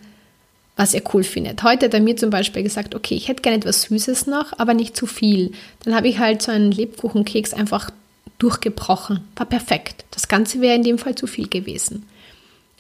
was 0.77 0.95
er 0.95 1.03
cool 1.13 1.23
findet. 1.23 1.63
Heute 1.63 1.87
hat 1.87 1.95
er 1.95 2.01
mir 2.01 2.17
zum 2.17 2.31
Beispiel 2.31 2.63
gesagt, 2.63 2.95
okay, 2.95 3.15
ich 3.15 3.29
hätte 3.29 3.43
gerne 3.43 3.59
etwas 3.59 3.83
Süßes 3.83 4.27
noch, 4.27 4.59
aber 4.59 4.73
nicht 4.73 4.97
zu 4.97 5.07
viel. 5.07 5.53
Dann 5.85 5.95
habe 5.95 6.09
ich 6.09 6.19
halt 6.19 6.41
so 6.41 6.51
einen 6.51 6.73
Lebkuchenkeks 6.73 7.53
einfach 7.53 7.91
durchgebrochen. 8.39 9.21
War 9.37 9.47
perfekt. 9.47 10.07
Das 10.11 10.29
Ganze 10.29 10.61
wäre 10.61 10.75
in 10.75 10.83
dem 10.83 10.99
Fall 10.99 11.15
zu 11.15 11.27
viel 11.27 11.49
gewesen. 11.49 12.07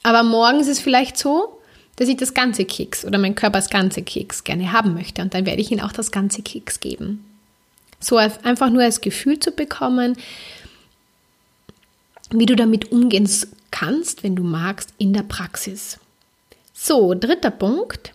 Aber 0.03 0.23
morgens 0.23 0.67
ist 0.67 0.79
es 0.79 0.83
vielleicht 0.83 1.17
so, 1.17 1.59
dass 1.97 2.09
ich 2.09 2.17
das 2.17 2.35
ganze 2.35 2.65
Keks 2.65 3.05
oder 3.05 3.19
mein 3.19 3.35
Körper 3.35 3.59
das 3.59 3.71
ganze 3.71 4.03
Keks 4.03 4.45
gerne 4.45 4.73
haben 4.73 4.95
möchte 4.95 5.23
und 5.23 5.35
dann 5.35 5.47
werde 5.47 5.61
ich 5.61 5.71
ihm 5.71 5.81
auch 5.81 5.93
das 5.93 6.11
ganze 6.11 6.43
Keks 6.43 6.81
geben. 6.81 7.25
So 8.01 8.17
einfach 8.17 8.71
nur 8.71 8.83
als 8.83 9.01
Gefühl 9.01 9.39
zu 9.39 9.53
bekommen, 9.53 10.17
wie 12.31 12.47
du 12.47 12.57
damit 12.57 12.91
umgehen 12.91 13.29
kannst, 13.71 14.23
wenn 14.23 14.35
du 14.35 14.43
magst, 14.43 14.93
in 14.99 15.13
der 15.13 15.23
Praxis. 15.23 15.99
So, 16.73 17.15
dritter 17.15 17.51
Punkt. 17.51 18.13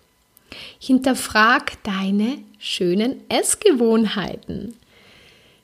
Hinterfrag 0.80 1.82
deine 1.84 2.40
schönen 2.60 3.22
Essgewohnheiten. 3.30 4.76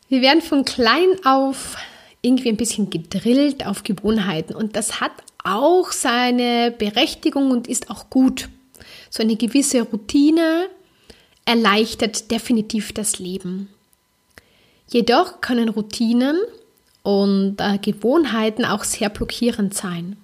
Wir 0.08 0.22
werden 0.22 0.42
von 0.42 0.64
klein 0.64 1.08
auf 1.26 1.76
irgendwie 2.22 2.50
ein 2.50 2.58
bisschen 2.58 2.90
gedrillt 2.90 3.66
auf 3.66 3.84
Gewohnheiten 3.84 4.56
und 4.56 4.76
das 4.76 5.02
hat 5.02 5.12
auch 5.44 5.92
seine 5.92 6.72
Berechtigung 6.72 7.52
und 7.52 7.68
ist 7.68 7.90
auch 7.90 8.10
gut. 8.10 8.50
So 9.10 9.24
eine 9.24 9.36
gewisse 9.36 9.82
Routine 9.82 10.68
erleichtert 11.46 12.32
definitiv 12.32 12.94
das 12.94 13.20
Leben. 13.20 13.70
Jedoch 14.88 15.42
können 15.42 15.70
Routinen 15.70 16.38
und 17.04 17.58
äh, 17.60 17.78
Gewohnheiten 17.78 18.66
auch 18.66 18.84
sehr 18.84 19.10
blockierend 19.10 19.74
sein. 19.74 20.16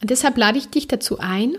Und 0.00 0.10
deshalb 0.10 0.36
lade 0.36 0.58
ich 0.58 0.68
dich 0.68 0.88
dazu 0.88 1.18
ein, 1.18 1.56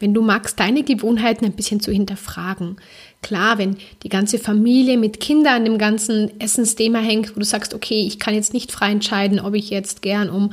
wenn 0.00 0.14
du 0.14 0.22
magst, 0.22 0.58
deine 0.58 0.82
Gewohnheiten 0.82 1.44
ein 1.44 1.52
bisschen 1.52 1.80
zu 1.80 1.92
hinterfragen. 1.92 2.76
Klar, 3.22 3.58
wenn 3.58 3.76
die 4.02 4.08
ganze 4.08 4.38
Familie 4.38 4.96
mit 4.96 5.20
Kindern 5.20 5.56
an 5.56 5.64
dem 5.66 5.78
ganzen 5.78 6.40
Essensthema 6.40 6.98
hängt, 6.98 7.36
wo 7.36 7.40
du 7.40 7.44
sagst, 7.44 7.74
okay, 7.74 8.00
ich 8.06 8.18
kann 8.18 8.34
jetzt 8.34 8.54
nicht 8.54 8.72
frei 8.72 8.90
entscheiden, 8.90 9.38
ob 9.38 9.54
ich 9.54 9.68
jetzt 9.68 10.00
gern 10.00 10.30
um 10.30 10.52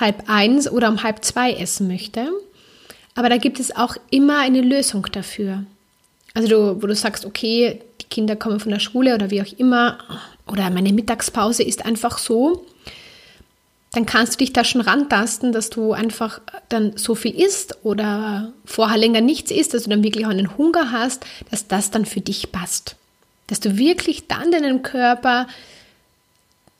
halb 0.00 0.24
eins 0.26 0.70
oder 0.70 0.88
um 0.88 1.02
halb 1.02 1.22
zwei 1.22 1.52
essen 1.52 1.86
möchte. 1.86 2.28
Aber 3.14 3.28
da 3.28 3.36
gibt 3.36 3.60
es 3.60 3.76
auch 3.76 3.96
immer 4.10 4.40
eine 4.40 4.62
Lösung 4.62 5.06
dafür. 5.12 5.64
Also 6.32 6.48
du, 6.48 6.82
wo 6.82 6.86
du 6.86 6.94
sagst, 6.94 7.26
okay, 7.26 7.80
die 8.00 8.06
Kinder 8.06 8.36
kommen 8.36 8.60
von 8.60 8.70
der 8.70 8.80
Schule 8.80 9.14
oder 9.14 9.30
wie 9.30 9.42
auch 9.42 9.58
immer, 9.58 9.98
oder 10.46 10.70
meine 10.70 10.92
Mittagspause 10.94 11.62
ist 11.62 11.84
einfach 11.84 12.16
so, 12.16 12.64
dann 13.92 14.06
kannst 14.06 14.34
du 14.34 14.38
dich 14.38 14.52
da 14.52 14.64
schon 14.64 14.80
rantasten, 14.80 15.52
dass 15.52 15.70
du 15.70 15.92
einfach 15.92 16.40
dann 16.68 16.96
so 16.96 17.14
viel 17.14 17.34
isst 17.34 17.78
oder 17.84 18.52
vorher 18.64 18.98
länger 18.98 19.20
nichts 19.20 19.50
isst, 19.50 19.72
dass 19.72 19.84
du 19.84 19.90
dann 19.90 20.02
wirklich 20.02 20.26
auch 20.26 20.30
einen 20.30 20.58
Hunger 20.58 20.92
hast, 20.92 21.24
dass 21.50 21.68
das 21.68 21.90
dann 21.90 22.04
für 22.04 22.20
dich 22.20 22.52
passt. 22.52 22.96
Dass 23.46 23.60
du 23.60 23.78
wirklich 23.78 24.26
dann 24.26 24.52
deinem 24.52 24.82
Körper 24.82 25.46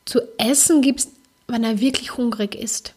zu 0.05 0.21
essen 0.37 0.83
gibst, 0.83 1.11
wenn 1.47 1.65
er 1.65 1.81
wirklich 1.81 2.17
hungrig 2.17 2.55
ist. 2.55 2.93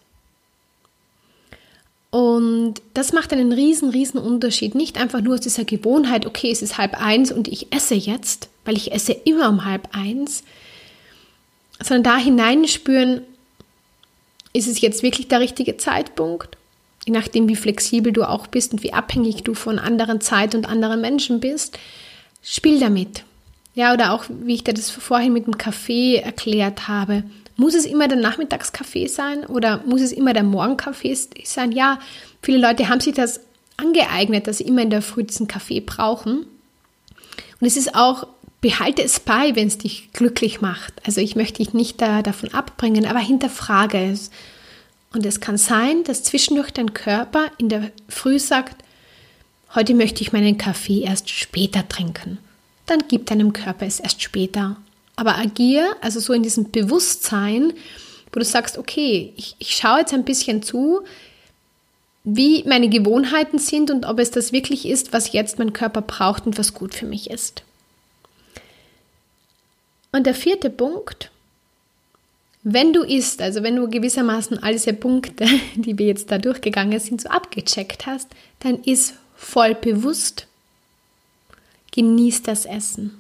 Und 2.10 2.82
das 2.94 3.14
macht 3.14 3.32
einen 3.32 3.54
riesen, 3.54 3.90
riesen 3.90 4.20
Unterschied. 4.20 4.76
Nicht 4.76 5.00
einfach 5.00 5.22
nur 5.22 5.36
aus 5.36 5.42
dieser 5.42 5.64
Gewohnheit, 5.64 6.26
okay, 6.26 6.52
es 6.52 6.62
ist 6.62 6.78
halb 6.78 7.02
eins 7.02 7.32
und 7.32 7.48
ich 7.48 7.74
esse 7.74 7.96
jetzt, 7.96 8.50
weil 8.66 8.76
ich 8.76 8.92
esse 8.92 9.14
immer 9.14 9.48
um 9.48 9.64
halb 9.64 9.88
eins, 9.96 10.44
sondern 11.82 12.04
da 12.04 12.18
hineinspüren, 12.18 13.22
ist 14.54 14.68
es 14.68 14.82
jetzt 14.82 15.04
wirklich 15.04 15.28
der 15.28 15.40
richtige 15.40 15.78
Zeitpunkt? 15.78 16.58
Je 17.06 17.14
nachdem, 17.14 17.48
wie 17.48 17.56
flexibel 17.56 18.14
du 18.14 18.24
auch 18.24 18.48
bist 18.48 18.74
und 18.74 18.84
wie 18.84 18.94
abhängig 18.94 19.44
du 19.44 19.54
von 19.54 19.80
anderen 19.80 20.22
Zeit 20.22 20.54
und 20.54 20.68
anderen 20.68 21.02
Menschen 21.02 21.40
bist, 21.40 21.80
spiel 22.44 22.80
damit. 22.80 23.24
Ja, 23.74 23.94
oder 23.94 24.14
auch, 24.14 24.26
wie 24.30 24.56
ich 24.56 24.64
dir 24.64 24.74
das 24.74 24.90
vorhin 24.90 25.34
mit 25.34 25.48
dem 25.48 25.58
Kaffee 25.58 26.18
erklärt 26.18 26.88
habe. 26.88 27.24
Muss 27.56 27.74
es 27.74 27.86
immer 27.86 28.08
der 28.08 28.18
Nachmittagskaffee 28.18 29.08
sein 29.08 29.46
oder 29.46 29.82
muss 29.86 30.02
es 30.02 30.12
immer 30.12 30.34
der 30.34 30.44
Morgenkaffee 30.44 31.16
sein? 31.44 31.72
Ja, 31.72 32.00
viele 32.42 32.60
Leute 32.60 32.90
haben 32.90 33.00
sich 33.00 33.14
das 33.14 33.40
angeeignet, 33.78 34.48
dass 34.48 34.58
sie 34.58 34.66
immer 34.66 34.82
in 34.82 34.90
der 34.90 35.02
Früh 35.02 35.24
diesen 35.24 35.48
Kaffee 35.48 35.80
brauchen. 35.80 36.46
Und 37.60 37.68
es 37.68 37.78
ist 37.78 37.96
auch 37.96 38.28
behalte 38.62 39.04
es 39.04 39.20
bei, 39.20 39.56
wenn 39.56 39.68
es 39.68 39.80
dich 39.80 40.14
glücklich 40.14 40.62
macht. 40.62 40.94
Also 41.06 41.20
ich 41.20 41.36
möchte 41.36 41.64
dich 41.64 41.74
nicht 41.74 42.00
da, 42.00 42.22
davon 42.22 42.54
abbringen, 42.54 43.06
aber 43.06 43.20
hinterfrage 43.20 43.98
es. 43.98 44.30
Und 45.14 45.26
es 45.26 45.42
kann 45.42 45.58
sein, 45.58 46.04
dass 46.04 46.24
zwischendurch 46.24 46.72
dein 46.72 46.94
Körper 46.94 47.48
in 47.58 47.70
der 47.70 47.92
Früh 48.08 48.40
sagt, 48.40 48.84
heute 49.74 49.94
möchte 49.96 50.22
ich 50.22 50.32
meinen 50.32 50.58
Kaffee 50.58 51.02
erst 51.02 51.30
später 51.30 51.88
trinken. 51.90 52.38
Dann 52.86 53.04
gib 53.08 53.26
deinem 53.26 53.52
Körper 53.52 53.86
es 53.86 54.00
erst 54.00 54.22
später. 54.22 54.78
Aber 55.16 55.38
agier, 55.38 55.96
also 56.02 56.20
so 56.20 56.32
in 56.32 56.44
diesem 56.44 56.72
Bewusstsein, 56.72 57.74
wo 58.32 58.40
du 58.40 58.46
sagst, 58.46 58.78
okay, 58.78 59.34
ich, 59.36 59.56
ich 59.60 59.76
schaue 59.76 60.00
jetzt 60.00 60.14
ein 60.14 60.24
bisschen 60.24 60.64
zu, 60.64 61.02
wie 62.24 62.64
meine 62.68 62.90
Gewohnheiten 62.90 63.58
sind 63.58 63.90
und 63.90 64.06
ob 64.06 64.20
es 64.20 64.32
das 64.32 64.52
wirklich 64.52 64.88
ist, 64.88 65.12
was 65.12 65.34
jetzt 65.34 65.58
mein 65.58 65.74
Körper 65.74 66.02
braucht 66.02 66.46
und 66.46 66.58
was 66.58 66.74
gut 66.74 66.94
für 66.94 67.08
mich 67.08 67.30
ist. 67.30 67.64
Und 70.12 70.28
der 70.28 70.36
vierte 70.36 70.70
Punkt, 70.70 71.32
wenn 72.64 72.94
du 72.94 73.02
isst, 73.02 73.42
also 73.42 73.64
wenn 73.64 73.76
du 73.76 73.90
gewissermaßen 73.90 74.62
all 74.62 74.74
diese 74.74 74.94
Punkte, 74.94 75.46
die 75.76 75.98
wir 75.98 76.08
jetzt 76.08 76.32
da 76.32 76.38
durchgegangen 76.38 77.00
sind, 77.00 77.22
so 77.22 77.30
abgecheckt 77.30 78.06
hast, 78.06 78.30
dann 78.60 78.84
ist 78.84 79.16
voll 79.36 79.74
bewusst, 79.74 80.48
genieß 81.92 82.44
das 82.44 82.66
Essen. 82.66 83.18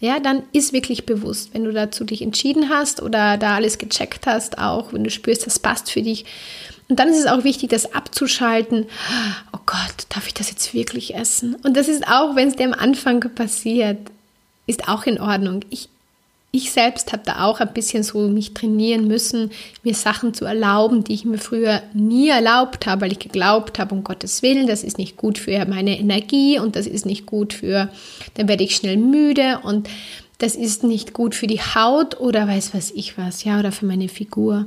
Ja, 0.00 0.18
dann 0.18 0.42
ist 0.52 0.72
wirklich 0.72 1.06
bewusst, 1.06 1.54
wenn 1.54 1.64
du 1.64 1.72
dazu 1.72 2.04
dich 2.04 2.20
entschieden 2.20 2.68
hast 2.68 3.00
oder 3.00 3.38
da 3.38 3.54
alles 3.54 3.78
gecheckt 3.78 4.26
hast, 4.26 4.58
auch 4.58 4.92
wenn 4.92 5.04
du 5.04 5.10
spürst, 5.10 5.46
das 5.46 5.60
passt 5.60 5.90
für 5.90 6.02
dich. 6.02 6.24
Und 6.88 6.98
dann 6.98 7.08
ist 7.08 7.20
es 7.20 7.26
auch 7.26 7.44
wichtig, 7.44 7.70
das 7.70 7.94
abzuschalten. 7.94 8.86
Oh 9.52 9.60
Gott, 9.64 10.06
darf 10.10 10.26
ich 10.26 10.34
das 10.34 10.50
jetzt 10.50 10.74
wirklich 10.74 11.14
essen? 11.14 11.54
Und 11.62 11.76
das 11.76 11.88
ist 11.88 12.06
auch, 12.08 12.36
wenn 12.36 12.48
es 12.48 12.56
dir 12.56 12.66
am 12.66 12.74
Anfang 12.74 13.20
passiert 13.34 13.98
ist 14.66 14.88
auch 14.88 15.04
in 15.04 15.20
Ordnung. 15.20 15.60
Ich, 15.70 15.88
ich 16.50 16.70
selbst 16.72 17.12
habe 17.12 17.22
da 17.24 17.44
auch 17.44 17.60
ein 17.60 17.72
bisschen 17.72 18.02
so 18.02 18.28
mich 18.28 18.54
trainieren 18.54 19.08
müssen, 19.08 19.50
mir 19.82 19.94
Sachen 19.94 20.34
zu 20.34 20.44
erlauben, 20.44 21.04
die 21.04 21.14
ich 21.14 21.24
mir 21.24 21.38
früher 21.38 21.82
nie 21.92 22.28
erlaubt 22.28 22.86
habe, 22.86 23.02
weil 23.02 23.12
ich 23.12 23.18
geglaubt 23.18 23.78
habe, 23.78 23.94
um 23.94 24.04
Gottes 24.04 24.42
Willen, 24.42 24.66
das 24.66 24.84
ist 24.84 24.98
nicht 24.98 25.16
gut 25.16 25.38
für 25.38 25.64
meine 25.66 25.98
Energie 25.98 26.58
und 26.58 26.76
das 26.76 26.86
ist 26.86 27.06
nicht 27.06 27.26
gut 27.26 27.52
für, 27.52 27.90
dann 28.34 28.48
werde 28.48 28.64
ich 28.64 28.76
schnell 28.76 28.96
müde 28.96 29.60
und 29.62 29.88
das 30.38 30.56
ist 30.56 30.84
nicht 30.84 31.12
gut 31.12 31.34
für 31.34 31.46
die 31.46 31.60
Haut 31.60 32.20
oder 32.20 32.46
weiß 32.46 32.74
was 32.74 32.90
ich 32.90 33.16
was, 33.18 33.44
ja, 33.44 33.58
oder 33.58 33.72
für 33.72 33.86
meine 33.86 34.08
Figur. 34.08 34.66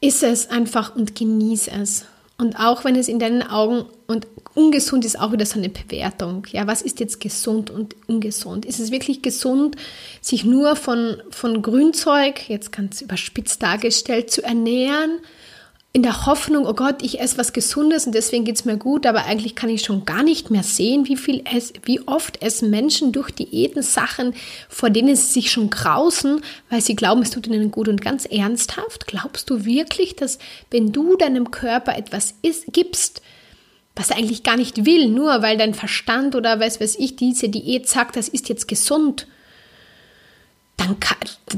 Ist 0.00 0.22
es 0.22 0.48
einfach 0.48 0.96
und 0.96 1.14
genieß 1.14 1.68
es. 1.68 2.06
Und 2.38 2.56
auch 2.56 2.84
wenn 2.84 2.96
es 2.96 3.08
in 3.08 3.18
deinen 3.18 3.42
Augen 3.42 3.84
und 4.06 4.26
ungesund 4.54 5.04
ist 5.04 5.18
auch 5.18 5.32
wieder 5.32 5.46
so 5.46 5.58
eine 5.58 5.68
Bewertung. 5.68 6.46
Ja, 6.50 6.66
was 6.66 6.82
ist 6.82 7.00
jetzt 7.00 7.20
gesund 7.20 7.70
und 7.70 7.94
ungesund? 8.06 8.64
Ist 8.64 8.80
es 8.80 8.90
wirklich 8.90 9.22
gesund, 9.22 9.76
sich 10.20 10.44
nur 10.44 10.76
von, 10.76 11.22
von 11.30 11.62
Grünzeug, 11.62 12.48
jetzt 12.48 12.72
ganz 12.72 13.00
überspitzt 13.00 13.62
dargestellt, 13.62 14.30
zu 14.30 14.42
ernähren? 14.42 15.20
in 15.92 16.02
der 16.04 16.24
Hoffnung, 16.26 16.66
oh 16.66 16.74
Gott, 16.74 17.02
ich 17.02 17.20
esse 17.20 17.36
was 17.36 17.52
Gesundes 17.52 18.06
und 18.06 18.14
deswegen 18.14 18.44
geht 18.44 18.54
es 18.54 18.64
mir 18.64 18.76
gut, 18.76 19.06
aber 19.06 19.24
eigentlich 19.24 19.56
kann 19.56 19.70
ich 19.70 19.82
schon 19.82 20.04
gar 20.04 20.22
nicht 20.22 20.48
mehr 20.48 20.62
sehen, 20.62 21.08
wie 21.08 21.16
viel 21.16 21.42
es, 21.52 21.72
wie 21.82 22.00
oft 22.06 22.40
essen 22.42 22.70
Menschen 22.70 23.10
durch 23.10 23.32
Diäten 23.32 23.82
Sachen, 23.82 24.34
vor 24.68 24.90
denen 24.90 25.16
sie 25.16 25.26
sich 25.32 25.50
schon 25.50 25.68
grausen, 25.68 26.42
weil 26.68 26.80
sie 26.80 26.94
glauben, 26.94 27.22
es 27.22 27.30
tut 27.30 27.48
ihnen 27.48 27.72
gut. 27.72 27.88
Und 27.88 28.02
ganz 28.02 28.24
ernsthaft, 28.24 29.08
glaubst 29.08 29.50
du 29.50 29.64
wirklich, 29.64 30.14
dass 30.14 30.38
wenn 30.70 30.92
du 30.92 31.16
deinem 31.16 31.50
Körper 31.50 31.96
etwas 31.96 32.34
isst, 32.42 32.66
gibst, 32.72 33.20
was 34.00 34.08
er 34.08 34.16
eigentlich 34.16 34.42
gar 34.42 34.56
nicht 34.56 34.86
will, 34.86 35.08
nur 35.08 35.42
weil 35.42 35.58
dein 35.58 35.74
Verstand 35.74 36.34
oder 36.34 36.58
weiß 36.58 36.80
was 36.80 36.96
ich, 36.96 37.16
diese 37.16 37.50
Diät 37.50 37.86
sagt, 37.86 38.16
das 38.16 38.28
ist 38.28 38.48
jetzt 38.48 38.66
gesund, 38.66 39.26
dann, 40.78 40.96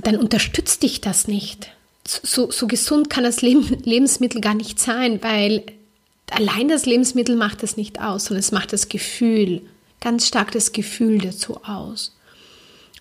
dann 0.00 0.16
unterstützt 0.16 0.82
dich 0.82 1.00
das 1.00 1.28
nicht. 1.28 1.70
so, 2.04 2.50
so 2.50 2.66
gesund 2.66 3.08
kann 3.10 3.22
das 3.22 3.42
Lebensmittel 3.42 4.40
gar 4.40 4.54
nicht 4.54 4.80
sein, 4.80 5.22
weil 5.22 5.62
allein 6.32 6.66
das 6.66 6.84
Lebensmittel 6.84 7.36
macht 7.36 7.62
es 7.62 7.76
nicht 7.76 8.00
aus, 8.00 8.24
sondern 8.24 8.40
es 8.40 8.50
macht 8.50 8.72
das 8.72 8.88
Gefühl, 8.88 9.62
ganz 10.00 10.26
stark 10.26 10.50
das 10.50 10.72
Gefühl 10.72 11.18
dazu 11.18 11.62
aus. 11.62 12.12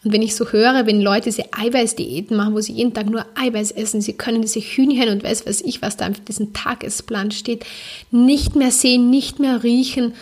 Und 0.04 0.14
wenn 0.14 0.22
ich 0.22 0.36
so 0.36 0.48
höre, 0.48 0.88
wenn 0.88 1.02
Leute 1.02 1.26
diese 1.26 1.54
Eiweißdiäten 1.54 2.36
machen, 2.36 2.56
wo 2.56 2.62
sie 2.62 2.74
jeden 2.74 2.94
Tag 2.94 3.08
nur 3.08 3.26
Eiweiß 3.36 3.72
essen, 3.72 4.02
sie 4.02 4.14
können 4.14 4.42
diese 4.42 4.60
Hühnchen 4.60 5.10
und 5.10 5.24
weiß 5.24 5.46
was 5.46 5.62
ich, 5.62 5.82
was 5.82 5.98
da 5.98 6.10
auf 6.10 6.20
diesem 6.22 6.54
Tagesplan 6.54 7.32
steht, 7.32 7.66
nicht 8.10 8.56
mehr 8.56 8.72
sehen, 8.72 9.10
nicht 9.12 9.40
mehr 9.40 9.64
riechen, 9.64 10.14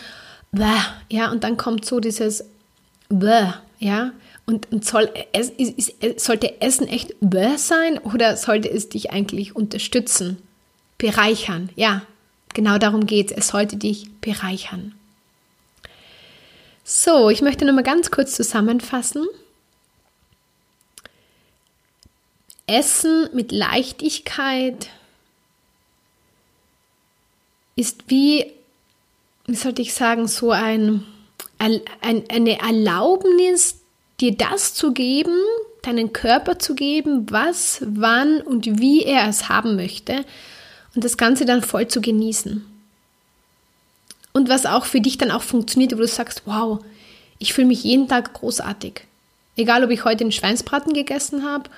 ja, 1.08 1.30
und 1.30 1.44
dann 1.44 1.56
kommt 1.56 1.84
so 1.84 2.00
dieses 2.00 2.44
ja, 3.78 4.12
und, 4.46 4.70
und 4.72 4.84
soll 4.84 5.08
es, 5.32 5.50
ist, 5.50 5.90
ist, 6.02 6.20
sollte 6.20 6.60
Essen 6.60 6.88
echt 6.88 7.14
sein 7.56 7.98
oder 7.98 8.36
sollte 8.36 8.68
es 8.68 8.88
dich 8.88 9.10
eigentlich 9.12 9.54
unterstützen, 9.54 10.38
bereichern? 10.98 11.70
Ja, 11.76 12.02
genau 12.52 12.78
darum 12.78 13.06
geht 13.06 13.30
es. 13.30 13.38
Es 13.38 13.48
sollte 13.48 13.76
dich 13.76 14.10
bereichern. 14.20 14.94
So, 16.84 17.30
ich 17.30 17.42
möchte 17.42 17.64
nochmal 17.64 17.84
ganz 17.84 18.10
kurz 18.10 18.34
zusammenfassen. 18.34 19.26
Essen 22.70 23.28
mit 23.32 23.50
Leichtigkeit 23.50 24.88
ist 27.74 28.04
wie, 28.06 28.46
wie 29.46 29.56
sollte 29.56 29.82
ich 29.82 29.92
sagen, 29.92 30.28
so 30.28 30.52
ein, 30.52 31.04
ein, 31.58 31.82
eine 32.00 32.60
Erlaubnis, 32.60 33.76
dir 34.20 34.36
das 34.36 34.74
zu 34.74 34.92
geben, 34.92 35.36
deinen 35.82 36.12
Körper 36.12 36.58
zu 36.58 36.74
geben, 36.74 37.30
was, 37.30 37.82
wann 37.86 38.40
und 38.42 38.78
wie 38.78 39.02
er 39.02 39.28
es 39.28 39.48
haben 39.48 39.76
möchte 39.76 40.24
und 40.94 41.04
das 41.04 41.16
Ganze 41.16 41.44
dann 41.46 41.62
voll 41.62 41.88
zu 41.88 42.00
genießen. 42.00 42.66
Und 44.32 44.48
was 44.48 44.66
auch 44.66 44.84
für 44.84 45.00
dich 45.00 45.18
dann 45.18 45.32
auch 45.32 45.42
funktioniert, 45.42 45.92
wo 45.92 45.96
du 45.96 46.06
sagst, 46.06 46.42
wow, 46.44 46.84
ich 47.38 47.52
fühle 47.52 47.66
mich 47.66 47.82
jeden 47.82 48.06
Tag 48.06 48.34
großartig. 48.34 49.02
Egal, 49.56 49.82
ob 49.82 49.90
ich 49.90 50.04
heute 50.04 50.22
einen 50.22 50.32
Schweinsbraten 50.32 50.92
gegessen 50.92 51.44
habe 51.44 51.68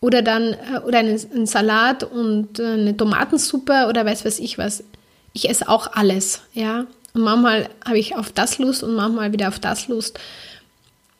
oder 0.00 0.22
dann 0.22 0.54
äh, 0.54 0.78
oder 0.86 0.98
einen, 0.98 1.46
Salat 1.46 2.04
und 2.04 2.58
äh, 2.58 2.64
eine 2.64 2.96
Tomatensuppe 2.96 3.86
oder 3.88 4.04
weiß 4.04 4.24
was 4.24 4.38
ich 4.38 4.58
was. 4.58 4.84
Ich 5.32 5.48
esse 5.48 5.68
auch 5.68 5.92
alles, 5.92 6.42
ja. 6.54 6.86
Und 7.12 7.22
manchmal 7.22 7.68
habe 7.84 7.98
ich 7.98 8.16
auf 8.16 8.32
das 8.32 8.58
Lust 8.58 8.82
und 8.82 8.94
manchmal 8.94 9.32
wieder 9.32 9.48
auf 9.48 9.58
das 9.58 9.88
Lust. 9.88 10.18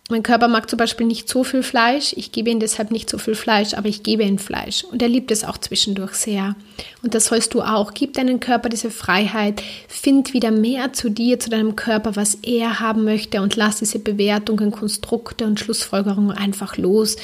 Mein 0.08 0.24
Körper 0.24 0.48
mag 0.48 0.68
zum 0.68 0.76
Beispiel 0.76 1.06
nicht 1.06 1.28
so 1.28 1.44
viel 1.44 1.62
Fleisch. 1.62 2.12
Ich 2.16 2.32
gebe 2.32 2.50
ihm 2.50 2.58
deshalb 2.58 2.90
nicht 2.90 3.08
so 3.08 3.16
viel 3.16 3.36
Fleisch, 3.36 3.74
aber 3.74 3.86
ich 3.86 4.02
gebe 4.02 4.24
ihm 4.24 4.38
Fleisch. 4.38 4.82
Und 4.82 5.02
er 5.02 5.08
liebt 5.08 5.30
es 5.30 5.44
auch 5.44 5.56
zwischendurch 5.56 6.14
sehr. 6.14 6.56
Und 7.02 7.14
das 7.14 7.26
sollst 7.26 7.54
du 7.54 7.62
auch. 7.62 7.94
Gib 7.94 8.14
deinem 8.14 8.40
Körper 8.40 8.68
diese 8.68 8.90
Freiheit. 8.90 9.62
Find 9.86 10.32
wieder 10.32 10.50
mehr 10.50 10.92
zu 10.92 11.10
dir, 11.10 11.38
zu 11.38 11.48
deinem 11.48 11.76
Körper, 11.76 12.16
was 12.16 12.38
er 12.42 12.80
haben 12.80 13.04
möchte. 13.04 13.40
Und 13.40 13.54
lass 13.54 13.78
diese 13.78 14.00
Bewertungen, 14.00 14.72
Konstrukte 14.72 15.44
und 15.44 15.60
Schlussfolgerungen 15.60 16.36
einfach 16.36 16.76
los, 16.76 17.14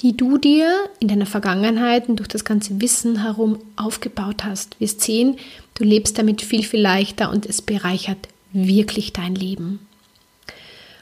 die 0.00 0.16
du 0.16 0.38
dir 0.38 0.88
in 0.98 1.08
deiner 1.08 1.26
Vergangenheit 1.26 2.08
und 2.08 2.16
durch 2.16 2.28
das 2.28 2.44
ganze 2.44 2.80
Wissen 2.80 3.22
herum 3.22 3.58
aufgebaut 3.76 4.44
hast. 4.44 4.80
Wir 4.80 4.88
sehen, 4.88 5.38
du 5.74 5.84
lebst 5.84 6.18
damit 6.18 6.42
viel, 6.42 6.64
viel 6.64 6.80
leichter 6.80 7.30
und 7.30 7.46
es 7.46 7.60
bereichert 7.60 8.28
wirklich 8.52 9.12
dein 9.12 9.34
Leben. 9.34 9.86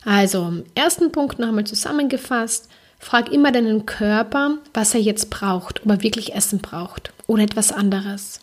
Also, 0.05 0.65
ersten 0.75 1.13
Punkt 1.13 1.39
nochmal 1.39 1.65
zusammengefasst. 1.65 2.69
Frag 2.99 3.31
immer 3.33 3.53
deinen 3.53 3.87
Körper, 3.87 4.59
was 4.75 4.95
er 4.95 5.01
jetzt 5.01 5.31
braucht, 5.31 5.83
ob 5.85 5.91
er 5.91 6.03
wirklich 6.03 6.35
Essen 6.35 6.59
braucht 6.59 7.13
oder 7.29 7.45
etwas 7.45 7.71
anderes. 7.71 8.41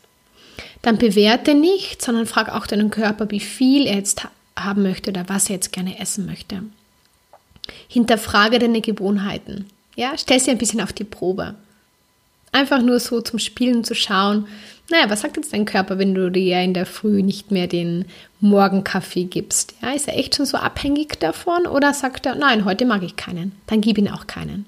Dann 0.82 0.98
bewerte 0.98 1.54
nicht, 1.54 2.02
sondern 2.02 2.26
frag 2.26 2.50
auch 2.50 2.66
deinen 2.66 2.92
Körper, 2.92 3.30
wie 3.32 3.42
viel 3.42 3.88
er 3.88 3.96
jetzt 3.96 4.26
haben 4.56 4.84
möchte 4.84 5.10
oder 5.10 5.28
was 5.28 5.50
er 5.50 5.56
jetzt 5.56 5.74
gerne 5.74 6.00
essen 6.00 6.26
möchte. 6.26 6.64
Hinterfrage 7.90 8.60
deine 8.60 8.80
Gewohnheiten. 8.80 9.66
Ja, 9.96 10.18
stell 10.18 10.40
sie 10.40 10.52
ein 10.52 10.58
bisschen 10.58 10.82
auf 10.82 10.94
die 10.94 11.04
Probe. 11.04 11.56
Einfach 12.52 12.82
nur 12.82 13.00
so 13.00 13.22
zum 13.22 13.40
Spielen 13.40 13.84
zu 13.84 13.96
schauen, 13.96 14.48
naja, 14.90 15.10
was 15.10 15.22
sagt 15.22 15.38
jetzt 15.38 15.52
dein 15.52 15.66
Körper, 15.66 15.98
wenn 15.98 16.14
du 16.14 16.30
dir 16.30 16.62
in 16.62 16.74
der 16.74 16.86
Früh 16.86 17.24
nicht 17.24 17.50
mehr 17.50 17.68
den 17.68 18.06
Morgenkaffee 18.40 19.24
gibst? 19.24 19.74
Ja, 19.82 19.92
ist 19.92 20.08
er 20.08 20.18
echt 20.18 20.36
schon 20.36 20.46
so 20.46 20.58
abhängig 20.58 21.20
davon 21.20 21.66
oder 21.66 21.94
sagt 21.94 22.26
er, 22.26 22.36
nein, 22.36 22.66
heute 22.66 22.86
mag 22.86 23.02
ich 23.02 23.16
keinen, 23.16 23.54
dann 23.68 23.82
gib 23.82 23.98
ihn 23.98 24.10
auch 24.10 24.28
keinen. 24.28 24.68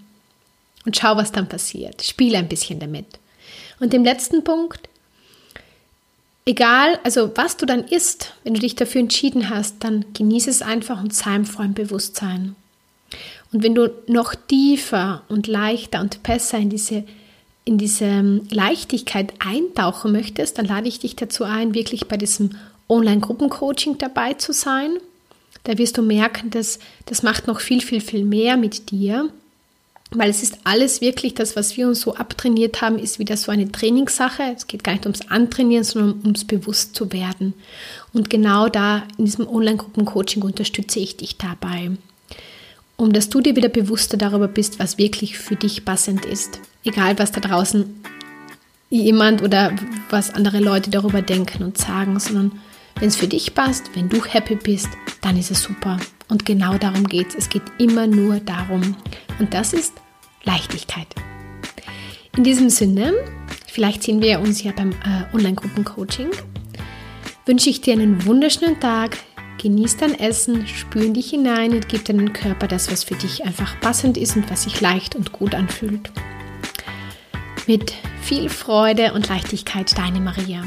Und 0.86 0.98
schau, 0.98 1.18
was 1.18 1.32
dann 1.32 1.48
passiert. 1.48 2.02
Spiel 2.02 2.36
ein 2.36 2.48
bisschen 2.48 2.80
damit. 2.80 3.06
Und 3.80 3.94
im 3.94 4.04
letzten 4.04 4.44
Punkt, 4.44 4.90
egal, 6.46 6.98
also 7.04 7.32
was 7.36 7.58
du 7.58 7.68
dann 7.68 7.84
isst, 7.84 8.34
wenn 8.44 8.56
du 8.56 8.60
dich 8.60 8.76
dafür 8.76 9.02
entschieden 9.02 9.52
hast, 9.52 9.84
dann 9.84 10.06
genieße 10.14 10.50
es 10.50 10.64
einfach 10.64 11.00
und 11.02 11.14
sei 11.14 11.36
im 11.36 11.46
vollen 11.46 11.76
Bewusstsein. 11.76 12.56
Und 13.52 13.64
wenn 13.64 13.76
du 13.76 13.94
noch 14.08 14.36
tiefer 14.36 15.24
und 15.30 15.48
leichter 15.48 16.02
und 16.02 16.22
besser 16.24 16.58
in 16.58 16.70
diese 16.70 17.04
in 17.68 17.78
diese 17.78 18.06
ähm, 18.06 18.48
Leichtigkeit 18.50 19.34
eintauchen 19.40 20.14
möchtest, 20.14 20.58
dann 20.58 20.66
lade 20.66 20.88
ich 20.88 21.00
dich 21.00 21.18
dazu 21.18 21.44
ein, 21.44 21.74
wirklich 21.74 22.08
bei 22.08 22.16
diesem 22.16 22.52
Online-Gruppencoaching 22.88 23.98
dabei 23.98 24.34
zu 24.36 24.54
sein. 24.54 24.92
Da 25.66 25.78
wirst 25.78 25.98
du 25.98 26.02
merken, 26.02 26.50
dass 26.50 26.80
das 27.08 27.24
macht 27.24 27.48
noch 27.48 27.60
viel, 27.60 27.82
viel, 27.82 28.00
viel 28.00 28.24
mehr 28.24 28.56
mit 28.56 28.90
dir, 28.90 29.30
weil 30.12 30.30
es 30.30 30.44
ist 30.44 30.60
alles 30.64 31.02
wirklich 31.02 31.34
das, 31.34 31.58
was 31.58 31.76
wir 31.76 31.90
uns 31.90 32.00
so 32.00 32.16
abtrainiert 32.16 32.82
haben, 32.82 32.98
ist 32.98 33.20
wieder 33.20 33.36
so 33.36 33.52
eine 33.52 33.70
Trainingssache. 33.70 34.44
Es 34.56 34.68
geht 34.68 34.86
gar 34.86 34.94
nicht 34.94 35.06
ums 35.06 35.28
Antrainieren, 35.28 35.84
sondern 35.84 36.22
ums 36.24 36.46
bewusst 36.46 36.96
zu 36.96 37.12
werden. 37.12 37.54
Und 38.14 38.30
genau 38.30 38.70
da 38.70 39.04
in 39.18 39.26
diesem 39.26 39.46
Online-Gruppencoaching 39.46 40.42
unterstütze 40.42 41.00
ich 41.00 41.18
dich 41.18 41.36
dabei 41.36 41.92
um 42.98 43.14
dass 43.14 43.30
du 43.30 43.42
dir 43.42 43.56
wieder 43.56 43.70
bewusster 43.70 44.18
darüber 44.18 44.48
bist, 44.48 44.80
was 44.80 44.98
wirklich 44.98 45.38
für 45.38 45.56
dich 45.56 45.86
passend 45.86 46.26
ist. 46.26 46.60
Egal, 46.84 47.18
was 47.20 47.32
da 47.32 47.40
draußen 47.40 48.04
jemand 48.90 49.42
oder 49.42 49.74
was 50.10 50.34
andere 50.34 50.60
Leute 50.60 50.90
darüber 50.90 51.22
denken 51.22 51.64
und 51.64 51.78
sagen, 51.78 52.20
sondern 52.20 52.60
wenn 53.00 53.10
es 53.10 53.16
für 53.16 53.28
dich 53.28 53.54
passt, 53.54 53.96
wenn 53.96 54.10
du 54.10 54.24
happy 54.24 54.56
bist, 54.56 54.90
dann 55.22 55.38
ist 55.38 55.52
es 55.52 55.62
super. 55.62 55.98
Und 56.30 56.46
genau 56.46 56.78
darum 56.78 57.08
geht 57.08 57.30
es. 57.30 57.36
Es 57.36 57.50
geht 57.50 57.64
immer 57.78 58.08
nur 58.08 58.40
darum. 58.40 58.96
Und 59.40 59.54
das 59.54 59.74
ist 59.74 59.94
Leichtigkeit. 60.44 61.08
In 62.36 62.44
diesem 62.44 62.70
Sinne, 62.70 63.14
vielleicht 63.68 64.04
sehen 64.04 64.22
wir 64.22 64.40
uns 64.40 64.64
ja 64.64 64.72
beim 64.72 64.92
äh, 64.92 65.36
Online-Gruppen-Coaching, 65.36 66.30
wünsche 67.46 67.70
ich 67.70 67.82
dir 67.82 67.94
einen 67.94 68.26
wunderschönen 68.26 68.80
Tag. 68.80 69.18
Genieß 69.58 69.98
dein 69.98 70.20
Essen, 70.20 70.68
spür 70.68 71.04
in 71.04 71.14
dich 71.14 71.32
hinein 71.32 71.72
und 71.72 71.90
gib 71.90 72.06
deinem 72.06 72.32
Körper 72.32 72.68
das, 72.68 72.92
was 72.92 73.04
für 73.04 73.16
dich 73.16 73.44
einfach 73.44 73.80
passend 73.80 74.18
ist 74.18 74.36
und 74.36 74.50
was 74.52 74.64
sich 74.64 74.82
leicht 74.82 75.16
und 75.16 75.32
gut 75.32 75.56
anfühlt. 75.56 76.12
Mit 77.66 77.94
viel 78.22 78.50
Freude 78.50 79.14
und 79.14 79.28
Leichtigkeit, 79.30 79.98
deine 79.98 80.20
Maria. 80.20 80.64